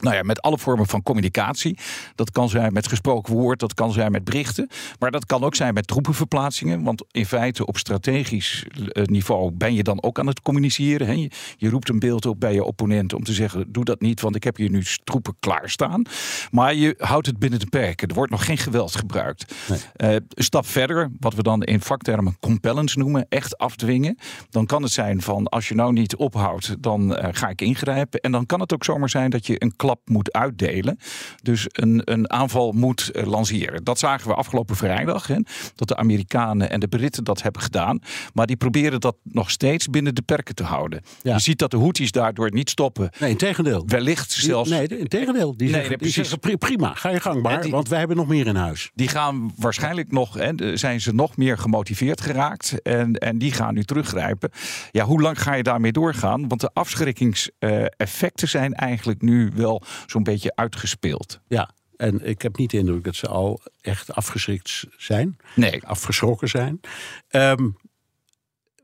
[0.00, 1.78] nou ja, met alle vormen van communicatie.
[2.14, 4.68] Dat kan zijn met gesproken woord, dat kan zijn met berichten.
[4.98, 6.82] Maar dat kan ook zijn met troepenverplaatsingen.
[6.82, 11.06] Want in feite op strategisch eh, niveau ben je dan ook aan het communiceren.
[11.06, 11.12] Hè.
[11.12, 13.72] Je, je roept een beeld op bij je opponent om te zeggen...
[13.72, 16.02] doe dat niet, want ik heb hier nu troepen klaarstaan.
[16.50, 18.08] Maar je houdt het binnen de perken.
[18.08, 19.54] Er wordt nog geen geweld gebruikt.
[19.96, 23.26] Eh, een stap verder, wat we dan in vaktermen compellence noemen...
[23.28, 24.18] echt afdwingen.
[24.50, 28.20] Dan kan het zijn van als je nou niet ophoudt, dan eh, ga ik ingrijpen.
[28.20, 30.98] En dan kan het ook zomaar zijn dat je een klap moet uitdelen.
[31.42, 33.84] Dus een, een aanval moet eh, lanceren.
[33.84, 35.26] Dat zagen we afgelopen vrijdag.
[35.26, 35.36] Hè,
[35.74, 37.98] dat de Amerikanen en de Britten dat hebben gedaan.
[38.34, 41.02] Maar die proberen dat nog steeds binnen de perken te houden.
[41.22, 41.34] Ja.
[41.34, 43.10] Je ziet dat de Houthis daardoor niet stoppen.
[43.18, 43.82] Nee, in tegendeel.
[43.86, 44.70] Wellicht zelfs...
[44.70, 45.56] Nee, in tegendeel.
[45.56, 48.28] Die Nee, zeggen, die zeggen prima, ga je gang maar, die- want wij hebben nog
[48.28, 48.90] meer in huis.
[48.94, 52.82] Die gaan waarschijnlijk nog, hè, zijn ze nog meer gemotiveerd geraakt.
[52.82, 54.50] En, en die gaan nu teruggrijpen.
[54.90, 56.48] Ja, hoe lang ga je daarmee doorgaan?
[56.48, 61.40] Want de afschrikkingseffecten zijn eigenlijk nu wel zo'n beetje uitgespeeld.
[61.48, 65.36] Ja, en ik heb niet de indruk dat ze al echt afgeschrikt zijn.
[65.54, 65.86] Nee.
[65.86, 66.80] Afgeschrokken zijn.
[67.28, 67.68] Ehm,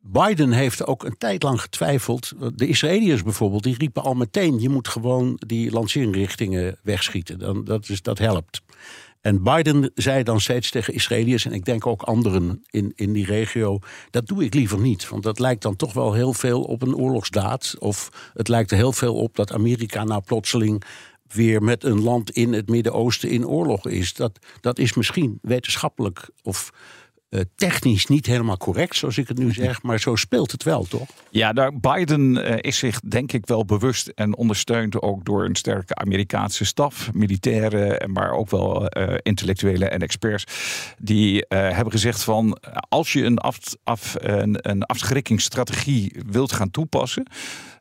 [0.01, 2.33] Biden heeft ook een tijd lang getwijfeld.
[2.55, 4.61] De Israëliërs bijvoorbeeld, die riepen al meteen...
[4.61, 7.39] je moet gewoon die lanceerrichtingen wegschieten.
[7.39, 8.63] Dan, dat, is, dat helpt.
[9.27, 11.45] En Biden zei dan steeds tegen Israëliërs...
[11.45, 13.79] en ik denk ook anderen in, in die regio...
[14.11, 15.09] dat doe ik liever niet.
[15.09, 17.75] Want dat lijkt dan toch wel heel veel op een oorlogsdaad.
[17.79, 20.83] Of het lijkt er heel veel op dat Amerika nou plotseling...
[21.29, 24.15] weer met een land in het Midden-Oosten in oorlog is.
[24.15, 26.73] Dat, dat is misschien wetenschappelijk of
[27.55, 29.83] technisch niet helemaal correct, zoals ik het nu zeg.
[29.83, 31.09] Maar zo speelt het wel, toch?
[31.31, 35.57] Ja, daar, Biden eh, is zich denk ik wel bewust en ondersteund ook door een
[35.57, 40.45] sterke Amerikaanse staf, militairen, en maar ook wel eh, intellectuelen en experts,
[40.99, 46.71] die eh, hebben gezegd van eh, als je een, af, een, een afschrikkingsstrategie wilt gaan
[46.71, 47.27] toepassen,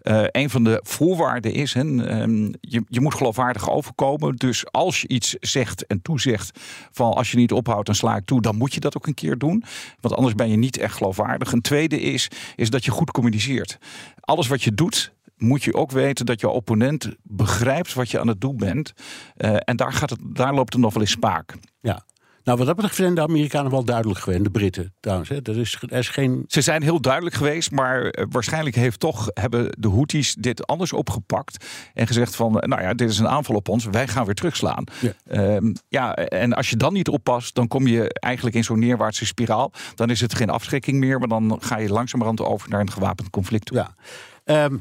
[0.05, 4.35] eh, een van de voorwaarden is, hè, ehm, je, je moet geloofwaardig overkomen.
[4.35, 6.59] Dus als je iets zegt en toezegt
[6.91, 9.13] van als je niet ophoudt, dan sla ik toe, dan moet je dat ook een
[9.13, 9.63] keer doen.
[9.99, 11.51] Want anders ben je niet echt geloofwaardig.
[11.51, 13.77] Een tweede is, is dat je goed communiceert.
[14.19, 18.27] Alles wat je doet, moet je ook weten dat je opponent begrijpt wat je aan
[18.27, 18.93] het doen bent.
[19.35, 21.55] Eh, en daar, gaat het, daar loopt het nog wel eens spaak.
[21.79, 22.05] Ja.
[22.45, 24.43] Nou, wat dat betreft zijn de Amerikanen wel duidelijk geweest.
[24.43, 25.29] De Britten trouwens.
[25.29, 25.39] Hè.
[25.43, 26.43] Er, is, er is geen...
[26.47, 30.93] Ze zijn heel duidelijk geweest, maar eh, waarschijnlijk heeft toch, hebben de Houthis dit anders
[30.93, 31.65] opgepakt.
[31.93, 34.83] En gezegd van, nou ja, dit is een aanval op ons, wij gaan weer terugslaan.
[35.01, 35.13] Ja.
[35.25, 39.25] Ehm, ja, en als je dan niet oppast, dan kom je eigenlijk in zo'n neerwaartse
[39.25, 39.71] spiraal.
[39.95, 43.29] Dan is het geen afschrikking meer, maar dan ga je langzamerhand over naar een gewapend
[43.29, 43.77] conflict toe.
[43.77, 43.95] Ja.
[44.43, 44.77] Ehm,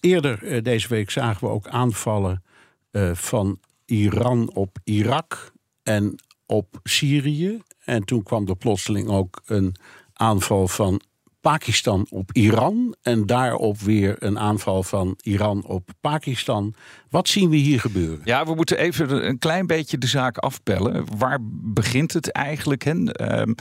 [0.00, 2.42] eerder eh, deze week zagen we ook aanvallen
[2.90, 7.62] eh, van Iran op Irak en op Syrië.
[7.84, 9.76] En toen kwam er plotseling ook een
[10.12, 11.00] aanval van
[11.44, 12.94] Pakistan op Iran.
[13.02, 16.74] En daarop weer een aanval van Iran op Pakistan.
[17.10, 18.20] Wat zien we hier gebeuren?
[18.24, 21.04] Ja, we moeten even een klein beetje de zaak afpellen.
[21.18, 21.38] Waar
[21.74, 22.82] begint het eigenlijk?
[22.84, 23.12] Hè?
[23.12, 23.52] Ehm,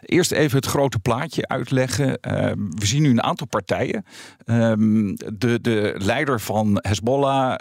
[0.00, 2.20] eerst even het grote plaatje uitleggen.
[2.20, 4.04] Ehm, we zien nu een aantal partijen.
[4.44, 7.54] Ehm, de, de leider van Hezbollah.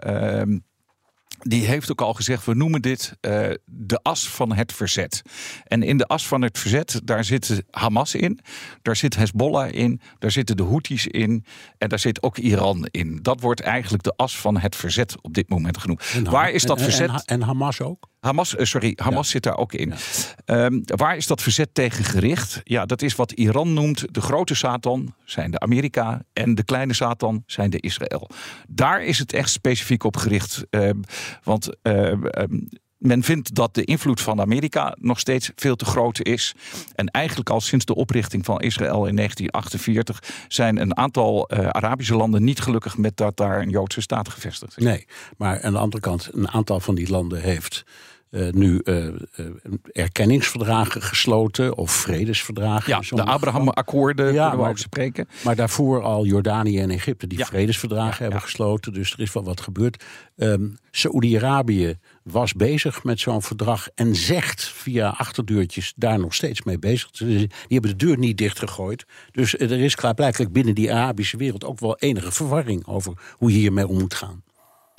[1.40, 5.22] Die heeft ook al gezegd, we noemen dit eh, de as van het verzet.
[5.64, 8.40] En in de as van het verzet, daar zit Hamas in,
[8.82, 11.46] daar zit Hezbollah in, daar zitten de Houthis in
[11.78, 13.20] en daar zit ook Iran in.
[13.22, 16.04] Dat wordt eigenlijk de as van het verzet op dit moment genoemd.
[16.14, 17.10] En- Waar is dat en- verzet?
[17.10, 18.08] En, en Hamas ook?
[18.20, 19.94] Hamas, eh, sorry, Hamas zit daar ook in.
[20.46, 22.62] Ehm, waar is dat verzet tegen gericht?
[22.64, 26.24] Ja, dat is wat Iran noemt de grote Satan, zijn de Amerika.
[26.34, 28.30] En de kleine Satan zijn de Israël.
[28.68, 30.66] Daar is het echt specifiek op gericht.
[30.70, 31.02] Ehm,
[31.44, 32.22] want ehm,
[33.00, 36.54] men vindt dat de invloed van Amerika nog steeds veel te groot is.
[36.96, 42.16] En eigenlijk al sinds de oprichting van Israël in 1948 zijn een aantal eh, Arabische
[42.16, 44.84] landen niet gelukkig met dat daar een Joodse staat gevestigd is.
[44.84, 45.06] Nee,
[45.38, 47.84] maar aan de andere kant, een aantal van die landen heeft
[48.30, 49.06] eh, nu eh,
[49.92, 52.92] erkenningsverdragen gesloten of vredesverdragen.
[53.10, 55.28] Ja, de Abraham-akkoorden Ja, kunnen we ook spreken.
[55.44, 57.46] Maar daarvoor al Jordanië en Egypte die Ja.
[57.46, 58.94] vredesverdragen Ja, hebben gesloten.
[58.94, 60.04] Dus er is wel wat gebeurd.
[60.38, 66.80] Ehm Saoedi-Arabië was bezig met zo'n verdrag en zegt via achterdeurtjes daar nog steeds mee
[66.80, 67.12] bezig.
[67.12, 69.06] Die hebben de deur niet dichtgegooid.
[69.32, 73.58] Dus er is klaarblijkelijk binnen die Arabische wereld ook wel enige verwarring over hoe je
[73.58, 74.44] hiermee om moet gaan.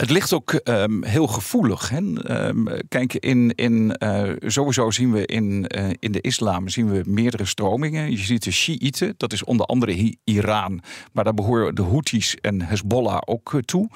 [0.00, 1.88] Het ligt ook ehm, heel gevoelig.
[1.88, 2.14] Hè?
[2.22, 7.02] Ehm, kijk, in, in, eh, sowieso zien we in, eh, in de islam zien we
[7.06, 8.10] meerdere stromingen.
[8.10, 10.82] Je ziet de Shiiten, dat is onder andere Iran.
[11.12, 13.88] Maar daar behoren de Houthis en Hezbollah ook eh, toe.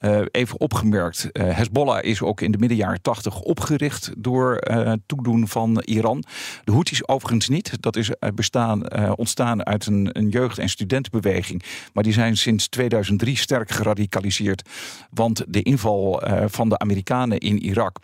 [0.00, 4.92] Eh, even opgemerkt, eh, Hezbollah is ook in de midden jaren tachtig opgericht door eh,
[5.06, 6.24] toedoen van Iran.
[6.64, 7.82] De Houthis overigens niet.
[7.82, 11.62] Dat is bestaan, ontstaan uit een, een jeugd- en studentenbeweging.
[11.92, 14.68] Maar die zijn sinds 2003 sterk geradicaliseerd.
[15.10, 17.98] Want de inval van de Amerikanen in Irak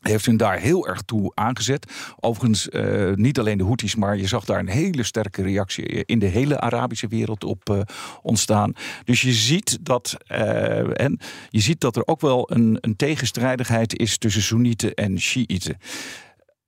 [0.00, 1.92] heeft hun daar heel erg toe aangezet.
[2.20, 6.18] Overigens eh, niet alleen de Houthis, maar je zag daar een hele sterke reactie in
[6.18, 7.80] de hele Arabische wereld op eh,
[8.22, 8.72] ontstaan.
[9.04, 13.98] Dus je ziet dat, eh, en je ziet dat er ook wel een, een tegenstrijdigheid
[13.98, 15.76] is tussen Soenieten en Shiiten.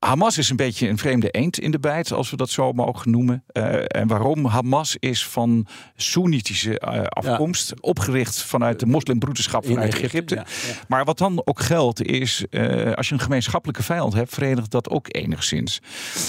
[0.05, 3.11] Hamas is een beetje een vreemde eend in de bijt, als we dat zo mogen
[3.11, 3.45] noemen.
[3.47, 4.45] Eh, en waarom?
[4.45, 10.35] Hamas is van Soenitische eh, afkomst, opgericht vanuit de moslimbroederschap vanuit Egypte, Egypte.
[10.35, 10.81] ja, ja.
[10.89, 14.91] Maar wat dan ook geldt is, eh, als je een gemeenschappelijke vijand hebt, verenigt dat
[14.91, 15.81] ook enigszins.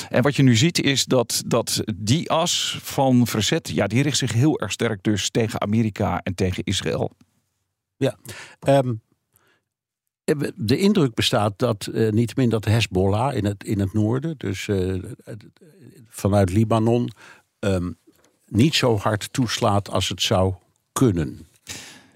[0.10, 4.18] En wat je nu ziet is dat, dat die as van verzet, ja, die richt
[4.18, 7.12] zich heel erg sterk dus tegen Amerika en tegen Israël.
[7.98, 8.18] Ja.
[8.60, 8.94] Ehm,
[10.56, 14.94] de indruk bestaat dat eh, niettemin dat Hezbollah in het, in het noorden, dus eh,
[16.10, 17.10] vanuit Libanon,
[17.60, 17.92] ehm,
[18.48, 20.54] niet zo hard toeslaat als het zou
[20.92, 21.48] kunnen.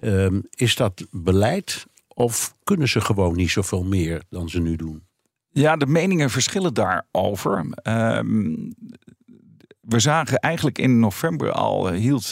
[0.00, 5.02] Ehm, is dat beleid of kunnen ze gewoon niet zoveel meer dan ze nu doen?
[5.50, 7.66] Ja, de meningen verschillen daarover.
[7.82, 8.54] Ehm,
[9.80, 12.30] we zagen eigenlijk in november al, eh, hield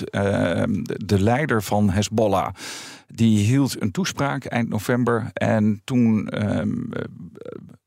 [1.06, 2.54] de leider van Hezbollah,
[3.06, 5.30] die hield een toespraak eind november.
[5.32, 7.04] En toen ehm, eh,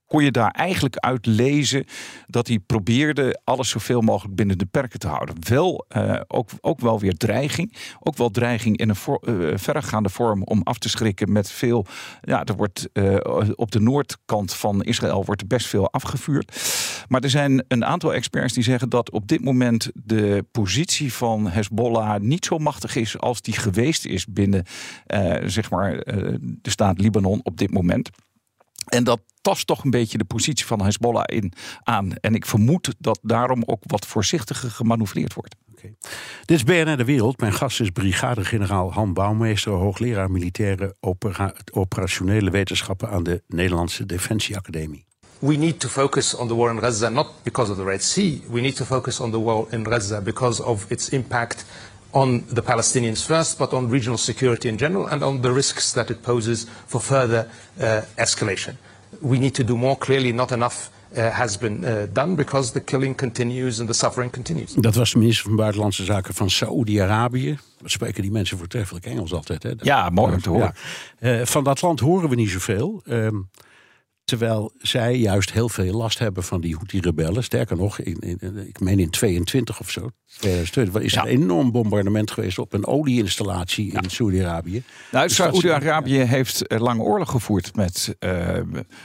[0.10, 1.86] kon je daar eigenlijk uit lezen
[2.28, 5.36] dat hij probeerde alles zoveel mogelijk binnen de perken te houden.
[5.40, 7.76] Wel, eh, ook, ook wel weer dreiging.
[8.00, 11.86] Ook wel dreiging in een eh, verregaande vorm om af te schrikken met veel.
[12.22, 13.16] Ja, er wordt eh,
[13.56, 16.62] op de noordkant van Israël wordt best veel afgevuurd.
[17.08, 21.48] Maar er zijn een aantal experts die zeggen dat op dit moment de positie van
[21.48, 24.66] Hezbollah niet zo machtig is als die geweest is binnen
[25.46, 25.92] zeg maar,
[26.40, 28.10] de staat Libanon op dit moment.
[28.90, 32.14] En dat tast toch een beetje de positie van Hezbollah in aan.
[32.16, 35.56] En ik vermoed dat daarom ook wat voorzichtiger gemanoeuvreerd wordt.
[36.46, 37.40] Dit is BNR De Wereld.
[37.40, 45.08] Mijn gast is brigadegeneraal Han Bouwmeester, hoogleraar militaire opera- operationele wetenschappen aan de Nederlandse Defensieacademie.
[45.40, 48.42] we need to focus on the war in Gaza not because of the Red Sea.
[48.50, 51.66] We need to focus on the war in Gaza because of its impact
[52.12, 56.10] on the Palestinians first, but on regional security in general and on the risks that
[56.10, 57.48] it poses for further
[57.82, 58.78] uh, escalation.
[59.20, 59.98] We need to do more.
[59.98, 64.32] Clearly, not enough uh, has been uh, done because the killing continues and the suffering
[64.32, 64.74] continues.
[64.74, 67.58] Dat was de minister van Buitenlandse Zaken van Saoedi-Arabië.
[67.82, 69.72] Wat spreken die mensen voortreffelijk Engels altijd, hè?
[69.82, 70.74] Ja, mooi om te horen.
[71.20, 71.40] Ja.
[71.40, 73.04] Uh, van dat land horen we niet zoveel.
[74.30, 77.44] Terwijl zij juist heel veel last hebben van die Houthi-rebellen.
[77.44, 80.10] Sterker nog, in, in, ik meen in 22 of zo,
[80.40, 84.10] 2020, is er een enorm bombardement geweest op een olieinstallatie in ja.
[84.10, 84.84] Saudi-Arabië.
[85.12, 86.26] Nou, dus Saudi-Arabië ja.
[86.26, 88.30] heeft lange oorlog gevoerd met uh,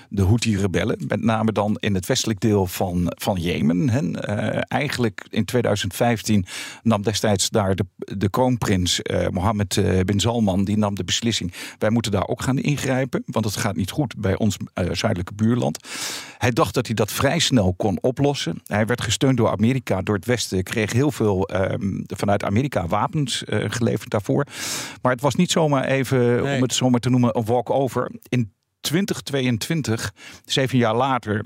[0.08, 1.04] de Houthi-rebellen.
[1.08, 3.88] Met name dan in het westelijk deel van, van Jemen.
[3.88, 6.46] Uh, eigenlijk in 2015
[6.82, 10.64] nam destijds daar de, de kroonprins uh, Mohammed bin Salman...
[10.64, 13.22] die nam de beslissing, wij moeten daar ook gaan ingrijpen.
[13.26, 14.56] Want het gaat niet goed bij ons
[15.14, 15.78] zuidelijke buurland.
[16.38, 18.60] Hij dacht dat hij dat vrij snel kon oplossen.
[18.64, 20.62] Hij werd gesteund door Amerika, door het Westen.
[20.62, 24.46] Kreeg heel veel um, vanuit Amerika wapens uh, geleverd daarvoor.
[25.02, 26.56] Maar het was niet zomaar even, nee.
[26.56, 28.10] om het zomaar te noemen, een walk-over.
[28.28, 30.12] In 2022,
[30.44, 31.44] zeven jaar later,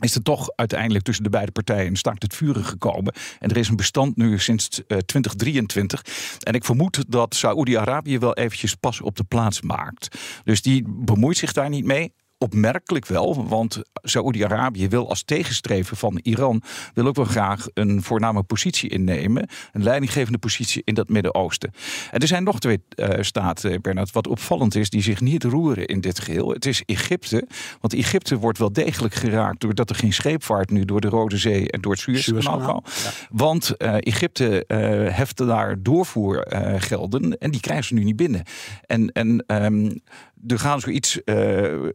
[0.00, 3.14] is er toch uiteindelijk tussen de beide partijen een start het vuren gekomen.
[3.38, 6.04] En er is een bestand nu sinds uh, 2023.
[6.38, 10.18] En ik vermoed dat Saoedi-Arabië wel eventjes pas op de plaats maakt.
[10.44, 12.12] Dus die bemoeit zich daar niet mee
[12.42, 16.62] opmerkelijk wel, want Saoedi-Arabië wil als tegenstrever van Iran
[16.94, 21.72] wil ook wel graag een voorname positie innemen, een leidinggevende positie in dat Midden-Oosten.
[22.10, 25.86] En er zijn nog twee uh, staten, Bernard, wat opvallend is, die zich niet roeren
[25.86, 26.50] in dit geheel.
[26.50, 27.48] Het is Egypte,
[27.80, 31.70] want Egypte wordt wel degelijk geraakt doordat er geen scheepvaart nu door de Rode Zee
[31.70, 32.84] en door het Suezkanaal kan.
[32.84, 33.10] Ja.
[33.30, 34.78] Want uh, Egypte uh,
[35.16, 38.42] heft daar doorvoergelden en die krijgen ze nu niet binnen.
[38.86, 40.00] En, en um,
[40.46, 41.88] er gaan zoiets uh,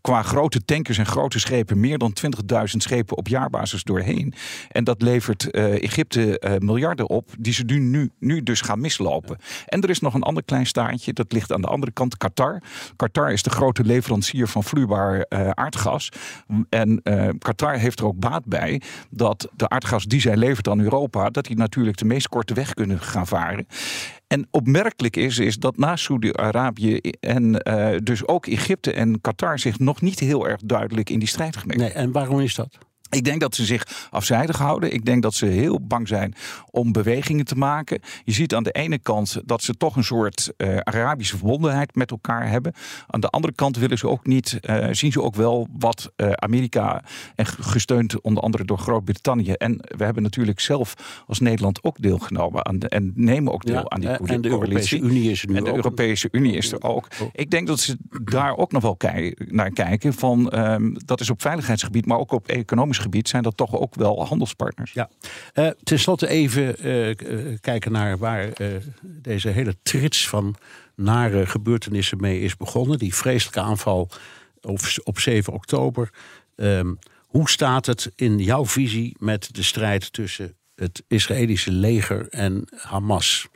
[0.00, 2.16] qua grote tankers en grote schepen, meer dan
[2.52, 4.34] 20.000 schepen op jaarbasis doorheen.
[4.68, 8.80] En dat levert uh, Egypte uh, miljarden op, die ze nu, nu, nu dus gaan
[8.80, 9.38] mislopen.
[9.66, 12.62] En er is nog een ander klein staartje, dat ligt aan de andere kant, Qatar.
[12.96, 16.08] Qatar is de grote leverancier van vloeibaar aardgas.
[16.68, 17.02] En
[17.38, 21.44] Qatar heeft er ook baat bij dat de aardgas die zij levert aan Europa, dat
[21.44, 23.66] die natuurlijk de meest korte weg kunnen gaan varen.
[24.34, 29.78] En opmerkelijk is, is dat na Saudi-Arabië en uh, dus ook Egypte en Qatar zich
[29.78, 31.82] nog niet heel erg duidelijk in die strijd gemengd.
[31.82, 32.78] Nee, en waarom is dat?
[33.14, 34.92] Ik denk dat ze zich afzijdig houden.
[34.92, 36.34] Ik denk dat ze heel bang zijn
[36.70, 38.00] om bewegingen te maken.
[38.24, 42.10] Je ziet aan de ene kant dat ze toch een soort uh, Arabische verbondenheid met
[42.10, 42.72] elkaar hebben.
[43.06, 46.30] Aan de andere kant willen ze ook niet, uh, zien ze ook wel wat uh,
[46.30, 47.02] Amerika,
[47.34, 49.52] en gesteund onder andere door Groot-Brittannië.
[49.52, 53.74] En we hebben natuurlijk zelf als Nederland ook deelgenomen aan de, en nemen ook deel
[53.74, 55.76] ja, aan die en de Europese Unie is er nu En de ook.
[55.76, 57.08] Europese Unie is er ook.
[57.32, 60.12] Ik denk dat ze daar ook nog wel kei naar kijken.
[60.14, 63.94] Van, um, dat is op veiligheidsgebied, maar ook op economisch gebied zijn dat toch ook
[63.94, 64.92] wel handelspartners.
[64.92, 65.10] Ja.
[65.54, 67.14] Uh, ten slotte even uh, uh,
[67.60, 68.48] kijken naar waar
[69.02, 70.56] deze hele trits van
[70.94, 72.98] nare gebeurtenissen mee is begonnen.
[72.98, 74.08] Die vreselijke aanval
[74.60, 76.10] op, op 7 oktober.
[76.56, 76.98] Um,
[77.34, 83.48] hoe staat het in jouw visie met de strijd tussen het Israëlische leger en Hamas?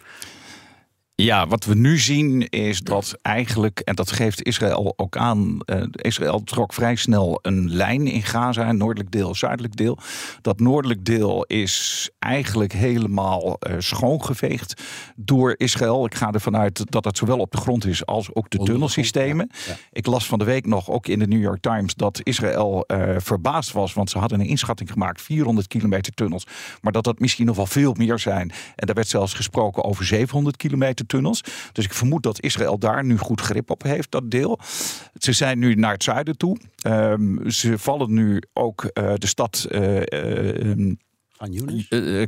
[1.22, 5.82] Ja, wat we nu zien is dat eigenlijk, en dat geeft Israël ook aan, uh,
[5.92, 9.98] Israël trok vrij snel een lijn in Gaza, noordelijk deel, zuidelijk deel.
[10.42, 14.82] Dat noordelijk deel is eigenlijk helemaal uh, schoongeveegd
[15.16, 16.04] door Israël.
[16.04, 19.50] Ik ga ervan uit dat het zowel op de grond is als ook de tunnelsystemen.
[19.52, 19.78] Ja, ja.
[19.92, 23.16] Ik las van de week nog, ook in de New York Times, dat Israël uh,
[23.18, 26.46] verbaasd was, want ze hadden een inschatting gemaakt, 400 kilometer tunnels,
[26.80, 28.52] maar dat dat misschien nog wel veel meer zijn.
[28.76, 31.40] En daar werd zelfs gesproken over 700 kilometer tunnels.
[31.72, 34.58] Dus ik vermoed dat Israël daar nu goed grip op heeft, dat deel.
[35.18, 36.58] Ze zijn nu naar het zuiden toe.
[36.86, 39.66] Um, ze vallen nu ook uh, de stad.
[39.70, 40.96] Uh, uh,
[41.90, 42.26] uh,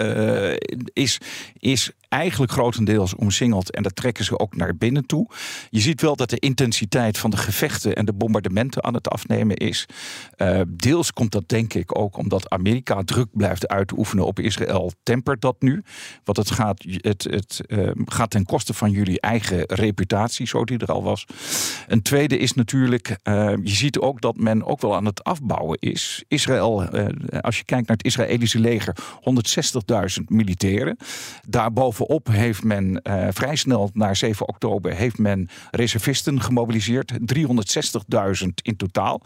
[0.00, 0.56] uh,
[0.92, 1.18] is,
[1.58, 5.28] is eigenlijk grotendeels omsingeld en dat trekken ze ook naar binnen toe.
[5.70, 9.56] Je ziet wel dat de intensiteit van de gevechten en de bombardementen aan het afnemen
[9.56, 9.86] is.
[10.36, 14.92] Uh, deels komt dat denk ik ook omdat Amerika druk blijft uitoefenen op Israël.
[15.02, 15.82] Tempert dat nu,
[16.24, 20.78] want het gaat, het, het uh, gaat ten koste van jullie eigen reputatie, zo die
[20.78, 21.26] er al was.
[21.86, 25.78] Een tweede is natuurlijk, uh, je ziet ook dat men ook wel aan het afbouwen
[25.80, 26.24] is.
[26.28, 26.82] Israël,
[27.40, 28.96] als je kijkt naar het Israëlische leger,
[30.18, 30.96] 160.000 militairen.
[31.48, 37.12] Daarboven bovenop heeft men uh, vrij snel naar 7 oktober heeft men reservisten gemobiliseerd.
[37.12, 39.20] 360.000 in totaal.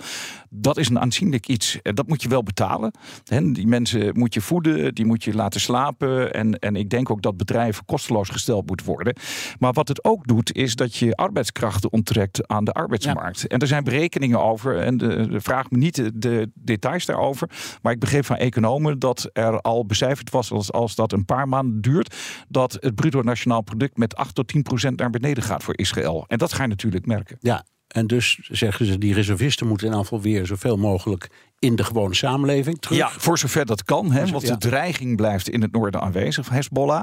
[0.51, 1.79] Dat is een aanzienlijk iets.
[1.83, 2.93] En dat moet je wel betalen.
[3.25, 6.33] He, die mensen moet je voeden, die moet je laten slapen.
[6.33, 9.17] En, en ik denk ook dat bedrijven kosteloos gesteld moeten worden.
[9.59, 13.41] Maar wat het ook doet, is dat je arbeidskrachten onttrekt aan de arbeidsmarkt.
[13.41, 13.49] Ja.
[13.49, 14.79] En er zijn berekeningen over.
[14.79, 17.51] En de, de vraag me niet de, de, details daarover.
[17.83, 21.49] Maar ik begreep van economen dat er al becijferd was als, als dat een paar
[21.49, 22.17] maanden duurt.
[22.49, 26.25] Dat het bruto nationaal product met 8 tot 10 procent naar beneden gaat voor Israël.
[26.29, 27.37] En dat ga je natuurlijk merken.
[27.41, 31.85] Ja, En dus zeggen ze, die reservisten moeten in aanval weer zoveel mogelijk in de
[31.85, 32.99] gewone samenleving terug.
[32.99, 34.13] Ja, voor zover dat kan.
[34.13, 37.03] Hè, want de dreiging blijft in het noorden aanwezig, Hezbollah.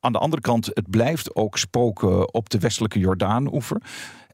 [0.00, 3.82] Aan de andere kant, het blijft ook spoken op de westelijke Jordaan-oever.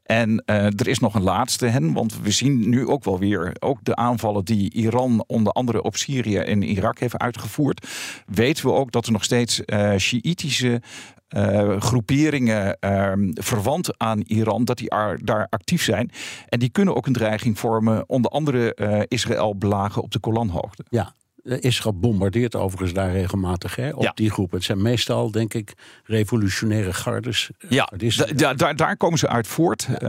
[0.09, 3.55] En eh, er is nog een laatste hen, want we zien nu ook wel weer
[3.59, 7.87] ook de aanvallen die Iran onder andere op Syrië en Irak heeft uitgevoerd.
[8.25, 10.81] Weten we ook dat er nog steeds eh Sjiïtische
[11.27, 16.11] eh, groeperingen eh, verwant aan Iran, dat die ar- daar actief zijn.
[16.47, 18.75] En die kunnen ook een dreiging vormen, onder andere
[19.07, 20.85] Israël belagen op de Golanhoogte.
[20.89, 21.13] Ja,
[21.59, 24.11] Israël bombardeert overigens daar regelmatig hè, op Ja.
[24.15, 24.51] die groep.
[24.51, 25.73] Het zijn meestal, denk ik,
[26.05, 27.49] revolutionaire gardes.
[27.59, 28.37] Eh, Ja, gardisten.
[28.37, 29.87] da- da- daar, komen ze uit voort.
[29.93, 29.99] Eh,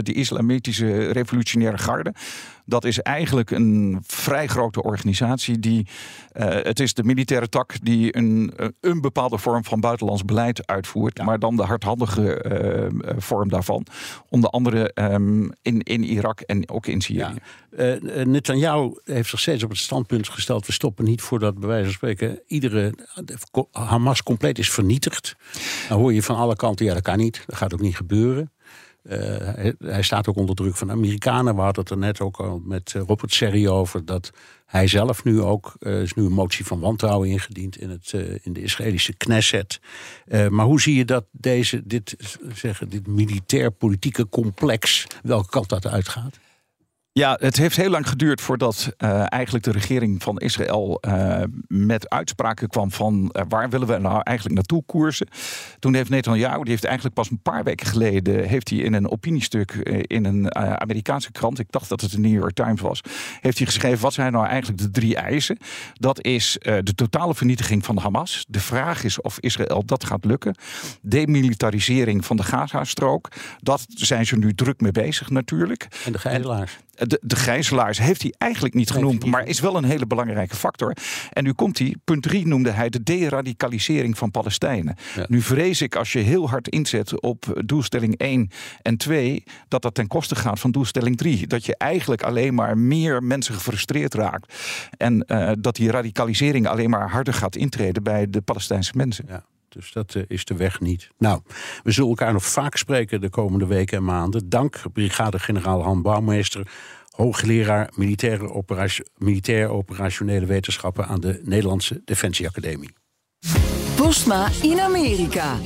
[0.00, 2.14] de Islamitische Revolutionaire Garde.
[2.68, 5.58] Dat is eigenlijk een vrij grote organisatie.
[5.58, 5.86] Die,
[6.32, 10.66] eh, het is de militaire tak die een, eh, een bepaalde vorm van buitenlands beleid
[10.66, 11.22] uitvoert.
[11.22, 13.86] Maar dan de hardhandige eh, vorm daarvan.
[14.28, 17.18] Onder andere ehm, in, in Irak en ook in Syrië.
[17.18, 17.34] Ja.
[18.24, 20.66] Netanyahu heeft zich steeds op het standpunt gesteld...
[20.66, 22.40] we stoppen niet voordat, bij wijze van spreken...
[22.46, 22.94] iedere
[23.72, 25.36] Hamas compleet is vernietigd.
[25.88, 27.42] Dan hoor je van alle kanten, ja, dat kan niet.
[27.46, 28.50] Dat gaat ook niet gebeuren.
[29.08, 31.54] Eh, hij, staat ook onder druk van de Amerikanen.
[31.54, 34.04] We hadden het er net ook al met eh, Robert Serri over...
[34.04, 34.32] dat
[34.66, 35.76] hij zelf nu ook...
[35.78, 37.76] er is nu een motie van wantrouwen ingediend...
[37.76, 39.80] in, het, in de Israëlische Knesset.
[40.50, 42.16] Maar hoe zie je dat deze, dit,
[42.52, 45.06] zeggen, dit militair-politieke complex...
[45.22, 46.38] welke kant dat uitgaat?
[47.18, 52.10] Ja, het heeft heel lang geduurd voordat eh, eigenlijk de regering van Israël eh, met
[52.10, 55.28] uitspraken kwam van eh, waar willen we nou eigenlijk naartoe koersen.
[55.78, 59.10] Toen heeft Netanyahu, die heeft eigenlijk pas een paar weken geleden, heeft hij in een
[59.10, 59.72] opiniestuk
[60.06, 63.00] in een Amerikaanse krant, ik dacht dat het de New York Times was,
[63.40, 65.58] heeft hij geschreven wat zijn nou eigenlijk de drie eisen.
[65.92, 68.44] Dat is de totale vernietiging van Hamas.
[68.48, 70.54] De vraag is of Israël dat gaat lukken.
[71.00, 73.28] Demilitarisering van de Gaza-strook.
[73.60, 75.88] Dat zijn ze nu druk mee bezig natuurlijk.
[76.04, 76.78] En de gijzelaars.
[76.96, 80.96] De, de gijzelaars heeft hij eigenlijk niet genoemd, maar is wel een hele belangrijke factor.
[81.32, 84.96] En nu komt hij, punt drie noemde hij de deradicalisering van Palestijnen.
[85.26, 88.50] Nu vrees ik als je heel hard inzet op doelstelling 1
[88.82, 91.46] en 2, dat dat ten koste gaat van doelstelling 3.
[91.46, 94.54] Dat je eigenlijk alleen maar meer mensen gefrustreerd raakt.
[94.96, 99.24] En eh, dat die radicalisering alleen maar harder gaat intreden bij de Palestijnse mensen.
[99.28, 99.44] Ja.
[99.76, 101.10] Dus dat eh, is de weg niet.
[101.18, 101.40] Nou,
[101.82, 104.48] we zullen elkaar nog vaak spreken de komende weken en maanden.
[104.48, 106.66] Dank, brigade-generaal Han Bouwmeester,
[107.10, 112.90] hoogleraar militaire operatio- militair operationele wetenschappen aan de Nederlandse Defensieacademie.
[113.96, 115.58] Postma in Amerika.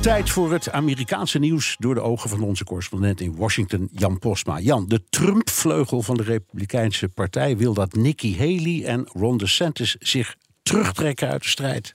[0.00, 4.60] Tijd voor het Amerikaanse nieuws door de ogen van onze correspondent in Washington, Jan Postma.
[4.60, 10.36] Jan, de Trump-vleugel van de Republikeinse Partij wil dat Nikki Haley en Ron DeSantis zich
[10.62, 11.94] terugtrekken uit de strijd.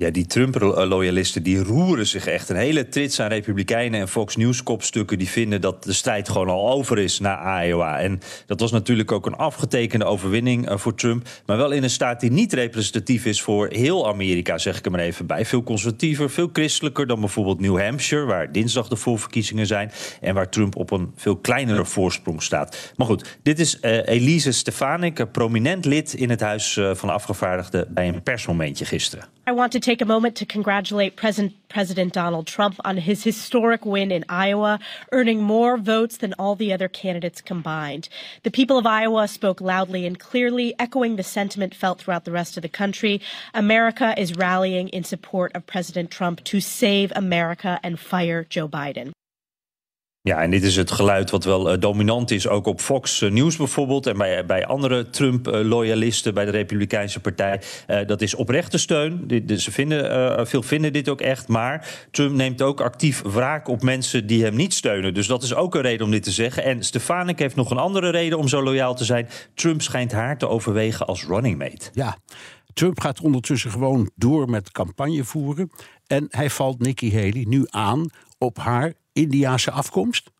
[0.00, 2.48] Ja, die Trump-loyalisten die roeren zich echt.
[2.48, 5.18] Een hele trits aan Republikeinen en Fox News-kopstukken...
[5.18, 7.98] die vinden dat de strijd gewoon al over is na Iowa.
[7.98, 11.28] En dat was natuurlijk ook een afgetekende overwinning eh, voor Trump...
[11.46, 14.58] maar wel in een staat die niet representatief is voor heel Amerika...
[14.58, 15.44] zeg ik er maar even bij.
[15.44, 18.24] Veel conservatiever, veel christelijker dan bijvoorbeeld New Hampshire...
[18.24, 19.92] waar dinsdag de voorverkiezingen zijn...
[20.20, 22.92] en waar Trump op een veel kleinere voorsprong staat.
[22.96, 26.14] Maar goed, dit is eh, Elise Stefanik, een prominent lid...
[26.14, 29.24] in het Huis eh, van de Afgevaardigden bij een persmomentje gisteren.
[29.46, 33.86] I want to take a moment to congratulate President, President Donald Trump on his historic
[33.86, 34.78] win in Iowa,
[35.12, 38.10] earning more votes than all the other candidates combined.
[38.42, 42.58] The people of Iowa spoke loudly and clearly, echoing the sentiment felt throughout the rest
[42.58, 43.22] of the country.
[43.54, 49.12] America is rallying in support of President Trump to save America and fire Joe Biden.
[50.22, 53.30] Ja, en dit is het geluid wat wel eh, dominant is, ook op Fox eh,
[53.30, 54.06] News bijvoorbeeld...
[54.06, 57.60] en bij, bij andere Trump-loyalisten bij de Republikeinse Partij.
[57.86, 59.44] Eh, dat is oprechte steun.
[59.56, 61.48] Ze vinden, eh, veel vinden dit ook echt.
[61.48, 65.14] Maar Trump neemt ook actief wraak op mensen die hem niet steunen.
[65.14, 66.64] Dus dat is ook een reden om dit te zeggen.
[66.64, 69.28] En Stefanik heeft nog een andere reden om zo loyaal te zijn.
[69.54, 71.90] Trump schijnt haar te overwegen als running mate.
[71.92, 72.16] Ja,
[72.72, 75.70] Trump gaat ondertussen gewoon door met campagne voeren.
[76.06, 78.06] En hij valt Nikki Haley nu aan
[78.38, 80.30] op haar Indiase afkomst.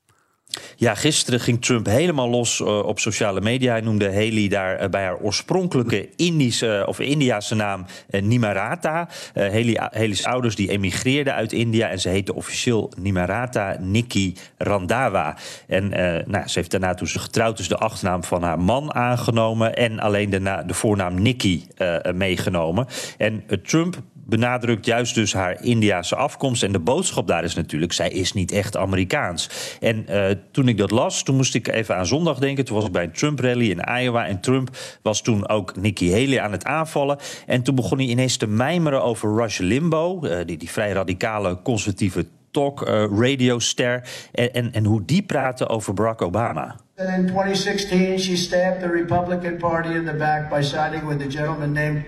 [0.76, 3.70] Ja, gisteren ging Trump helemaal los eh, op sociale media.
[3.72, 9.08] Hij noemde Haley daar eh, bij haar oorspronkelijke Indische of Indiase naam eh, Nimarata.
[9.34, 15.36] Eh, Haley, Haley's ouders die emigreerden uit India en ze heette officieel Nimarata Nikki Randhawa.
[15.66, 18.94] En eh, nou, ze heeft daarna toen ze getrouwd is de achternaam van haar man
[18.94, 22.86] aangenomen en alleen de, na- de voornaam Nikki eh, eh, meegenomen.
[23.18, 26.62] En eh, Trump benadrukt juist dus haar Indiase afkomst.
[26.62, 29.50] En de boodschap daar is natuurlijk, zij is niet echt Amerikaans.
[29.80, 32.64] En eh, toen ik dat las, toen moest ik even aan zondag denken.
[32.64, 34.26] Toen was ik bij een Trump-rally in Iowa.
[34.26, 34.70] En Trump
[35.02, 37.18] was toen ook Nikki Haley aan het aanvallen.
[37.46, 40.38] En toen begon hij ineens te mijmeren over Rush Limbaugh...
[40.38, 44.02] eh, die, die vrij radicale conservatieve talk uh, radioster.
[44.32, 46.76] En, en, en hoe die praten over Barack Obama.
[46.96, 51.72] In 2016, she stabbed the Republican Party in the back by siding with a gentleman
[51.72, 52.04] named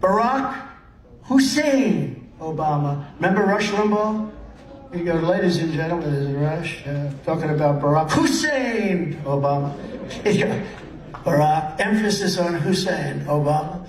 [0.00, 0.74] Barack
[1.28, 3.04] Hussein Obama.
[3.16, 4.30] Remember Rush Limbaugh?
[4.94, 9.74] He goes, ladies and gentlemen, is Rush uh, talking about Barack Hussein Obama.
[11.24, 13.85] Barack, emphasis on Hussein Obama.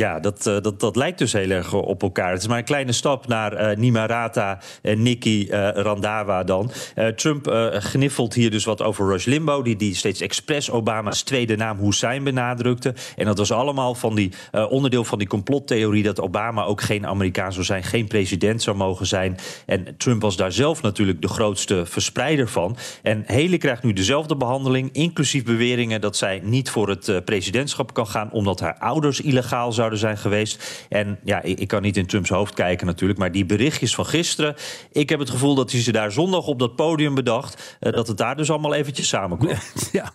[0.00, 2.30] Ja, dat, uh, dat, dat lijkt dus heel erg op elkaar.
[2.32, 6.70] Het is maar een kleine stap naar uh, Nimarata en Nikki uh, Randawa dan.
[7.16, 9.64] Trump gniffelt hier dus wat over Rush Limbaugh...
[9.64, 12.94] die, die steeds expres Obama's tweede naam Hussein benadrukte.
[13.16, 14.32] En dat was allemaal van die,
[14.68, 16.02] onderdeel van die complottheorie...
[16.02, 19.36] dat Obama ook geen Amerikaan zou zijn, geen president zou mogen zijn.
[19.66, 22.76] En Trump was daar zelf natuurlijk de grootste verspreider van.
[23.02, 24.88] En Haley krijgt nu dezelfde behandeling...
[24.92, 28.30] inclusief beweringen dat zij niet voor het presidentschap kan gaan...
[28.32, 30.86] omdat haar ouders illegaal zouden zijn geweest.
[30.88, 34.06] En ja, ik, ik, kan niet in Trumps hoofd kijken natuurlijk, maar die berichtjes van
[34.06, 34.54] gisteren,
[34.92, 38.08] ik heb het gevoel dat hij ze daar zondag op dat podium bedacht, uh, dat
[38.08, 39.48] het daar dus allemaal eventjes samenkomt.
[39.92, 40.12] Ja,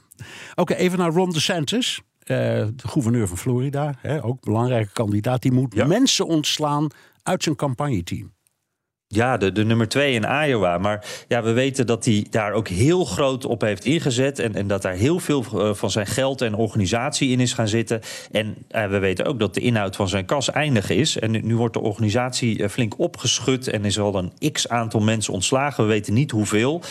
[0.56, 2.02] oké, even naar Ron DeSantis.
[2.20, 2.38] Uh,
[2.76, 5.86] de gouverneur van Florida, hè, ook belangrijke kandidaat, die moet ja.
[5.86, 6.88] mensen ontslaan
[7.24, 8.35] uit zijn campagneteam.
[9.08, 10.78] Ja, de, de nummer twee in Iowa.
[10.78, 14.40] Maar ja, we weten dat hij daar ook heel groot op heeft ingezet.
[14.40, 17.68] En, en dat daar heel veel uh, van zijn geld en organisatie in is gaan
[17.68, 18.02] zitten.
[18.32, 21.20] En uh, we weten ook dat de inhoud van zijn kas eindig is.
[21.20, 23.68] En nu, wordt de organisatie uh, flink opgeschud.
[23.68, 25.84] En is al een x aantal mensen ontslagen.
[25.84, 26.82] We weten niet hoeveel.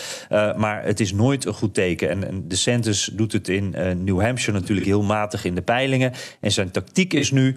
[0.55, 2.09] maar het is nooit een goed teken.
[2.09, 6.11] En, en DeSantis doet het in New Hampshire natuurlijk heel matig in de peilingen.
[6.39, 7.55] En zijn tactiek is nu,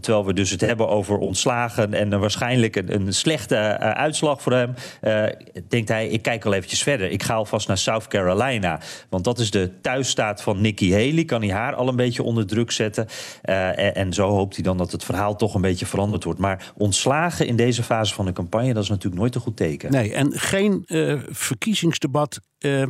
[0.00, 1.94] terwijl we dus het hebben over ontslagen.
[1.94, 4.74] En waarschijnlijk een, een slecht uh, uitslag voor hem.
[5.02, 5.24] Uh,
[5.68, 7.10] denkt hij, ik kijk al eventjes verder.
[7.10, 8.80] Ik ga alvast naar South Carolina.
[9.08, 11.24] Want dat is de thuisstaat van Nikki Haley.
[11.24, 13.06] Kan hij haar al een beetje onder druk zetten.
[13.44, 16.40] Uh, en, en, zo hoopt hij dan dat het verhaal toch een beetje veranderd wordt.
[16.40, 19.90] Maar ontslagen in deze fase van de campagne, dat is natuurlijk nooit een goed teken.
[19.90, 20.84] Nee, en geen
[21.30, 22.40] verkiezingsdebat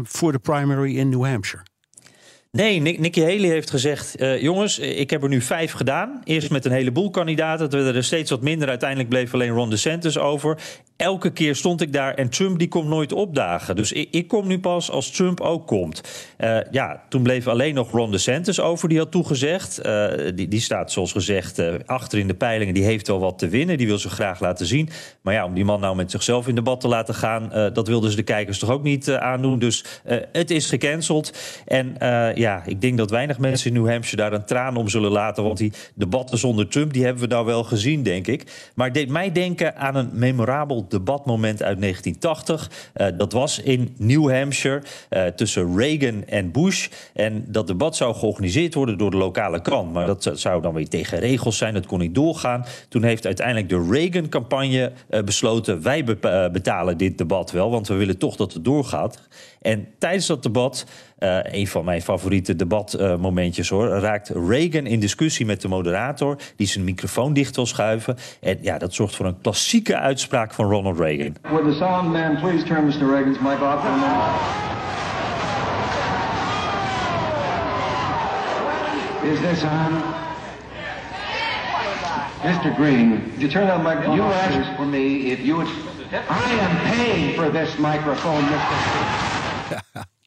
[0.02, 1.64] voor de primary in New Hampshire.
[2.50, 6.20] Nee, Nikki Haley heeft gezegd: uh, jongens, ik heb er nu vijf gedaan.
[6.24, 7.64] Eerst met een heleboel kandidaten.
[7.64, 8.68] Het werden er steeds wat minder.
[8.68, 10.58] Uiteindelijk bleef alleen Ron DeSantis over.
[10.98, 13.76] Elke keer stond ik daar en Trump die komt nooit opdagen.
[13.76, 16.02] Dus ik, ik kom nu pas als Trump ook komt.
[16.38, 18.88] Uh, ja, toen bleef alleen nog Ron DeSantis over.
[18.88, 19.86] Die had toegezegd.
[19.86, 22.74] Uh, die, die staat zoals gezegd achter in de peilingen.
[22.74, 23.78] Die heeft wel wat te winnen.
[23.78, 24.88] Die wil ze graag laten zien.
[25.22, 27.72] Maar ja, om die man nou met zichzelf in debat te laten gaan...
[27.72, 29.58] dat wilden ze de kijkers toch ook niet aandoen.
[29.58, 29.84] Dus
[30.32, 31.32] het is gecanceld.
[31.66, 31.94] En
[32.34, 35.42] ja, ik denk dat weinig mensen in New Hampshire daar een traan om zullen laten.
[35.42, 38.70] Want die debatten zonder Trump, die hebben we nou wel gezien, denk ik.
[38.74, 42.70] Maar het deed mij denken aan een memorabel debatmoment uit 1980.
[42.96, 46.88] Uh, dat was in New Hampshire uh, tussen Reagan en Bush.
[47.14, 49.92] En dat debat zou georganiseerd worden door de lokale krant.
[49.92, 51.74] Maar dat zou dan weer tegen regels zijn.
[51.74, 52.64] Dat kon niet doorgaan.
[52.88, 55.82] Toen heeft uiteindelijk de Reagan-campagne uh, besloten...
[55.82, 59.28] wij be betalen dit debat wel, want we willen toch dat het doorgaat.
[59.62, 60.86] En tijdens dat debat,
[61.18, 66.36] uh, een van mijn favoriete debatmomentjes uh, hoor, raakt Reagan in discussie met de moderator,
[66.56, 68.16] die zijn microfoon dicht wil schuiven.
[68.40, 71.36] En ja, dat zorgt voor een klassieke uitspraak van Ronald Reagan.
[71.42, 73.10] Would the sound man please turn Mr.
[73.10, 74.66] Reagan's mic off for a minute?
[79.32, 80.02] Is this on?
[82.42, 82.74] Mr.
[82.74, 84.16] Green, you turn that microphone?
[84.16, 85.68] You asked for me if you would...
[86.12, 90.04] I am paying for this microphone, Mr.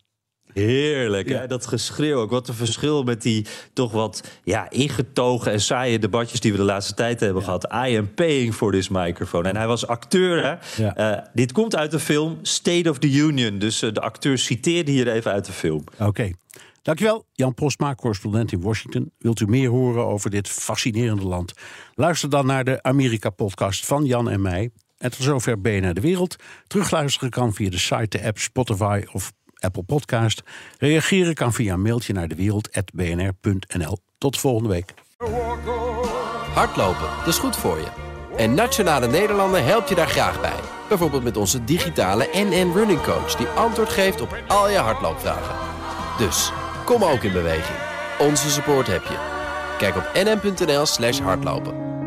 [0.53, 1.39] Heerlijk, ja.
[1.39, 1.47] hè?
[1.47, 2.29] dat geschreeuw ook.
[2.29, 6.63] Wat een verschil met die toch wat ja, ingetogen en saaie debatjes die we de
[6.63, 7.45] laatste tijd hebben ja.
[7.45, 7.89] gehad.
[7.89, 9.49] I am paying for this microphone.
[9.49, 10.43] En hij was acteur.
[10.43, 10.83] Hè?
[10.83, 11.17] Ja.
[11.17, 13.59] Uh, dit komt uit de film State of the Union.
[13.59, 15.83] Dus uh, de acteur citeerde hier even uit de film.
[15.93, 16.05] Oké.
[16.05, 16.35] Okay.
[16.81, 19.11] Dankjewel, Jan Postma, correspondent in Washington.
[19.17, 21.53] Wilt u meer horen over dit fascinerende land?
[21.95, 24.69] Luister dan naar de Amerika-podcast van Jan en mij.
[24.97, 26.35] En tot zover BNR De Wereld.
[26.67, 29.33] Terugluisteren kan via de site, de app, Spotify of
[29.63, 30.41] Apple Podcast.
[30.77, 33.97] Reageren kan via een mailtje naar dewereld.bnr.nl.
[34.17, 34.93] Tot volgende week.
[36.53, 37.87] Hardlopen, dat is goed voor je.
[38.37, 40.59] En Nationale Nederlanden helpt je daar graag bij.
[40.89, 43.35] Bijvoorbeeld met onze digitale NN Running Coach...
[43.35, 45.55] die antwoord geeft op al je hardloopvragen.
[46.17, 46.51] Dus,
[46.85, 47.77] kom ook in beweging.
[48.19, 49.17] Onze support heb je.
[49.77, 50.85] Kijk op nn.nl
[51.23, 52.00] hardlopen.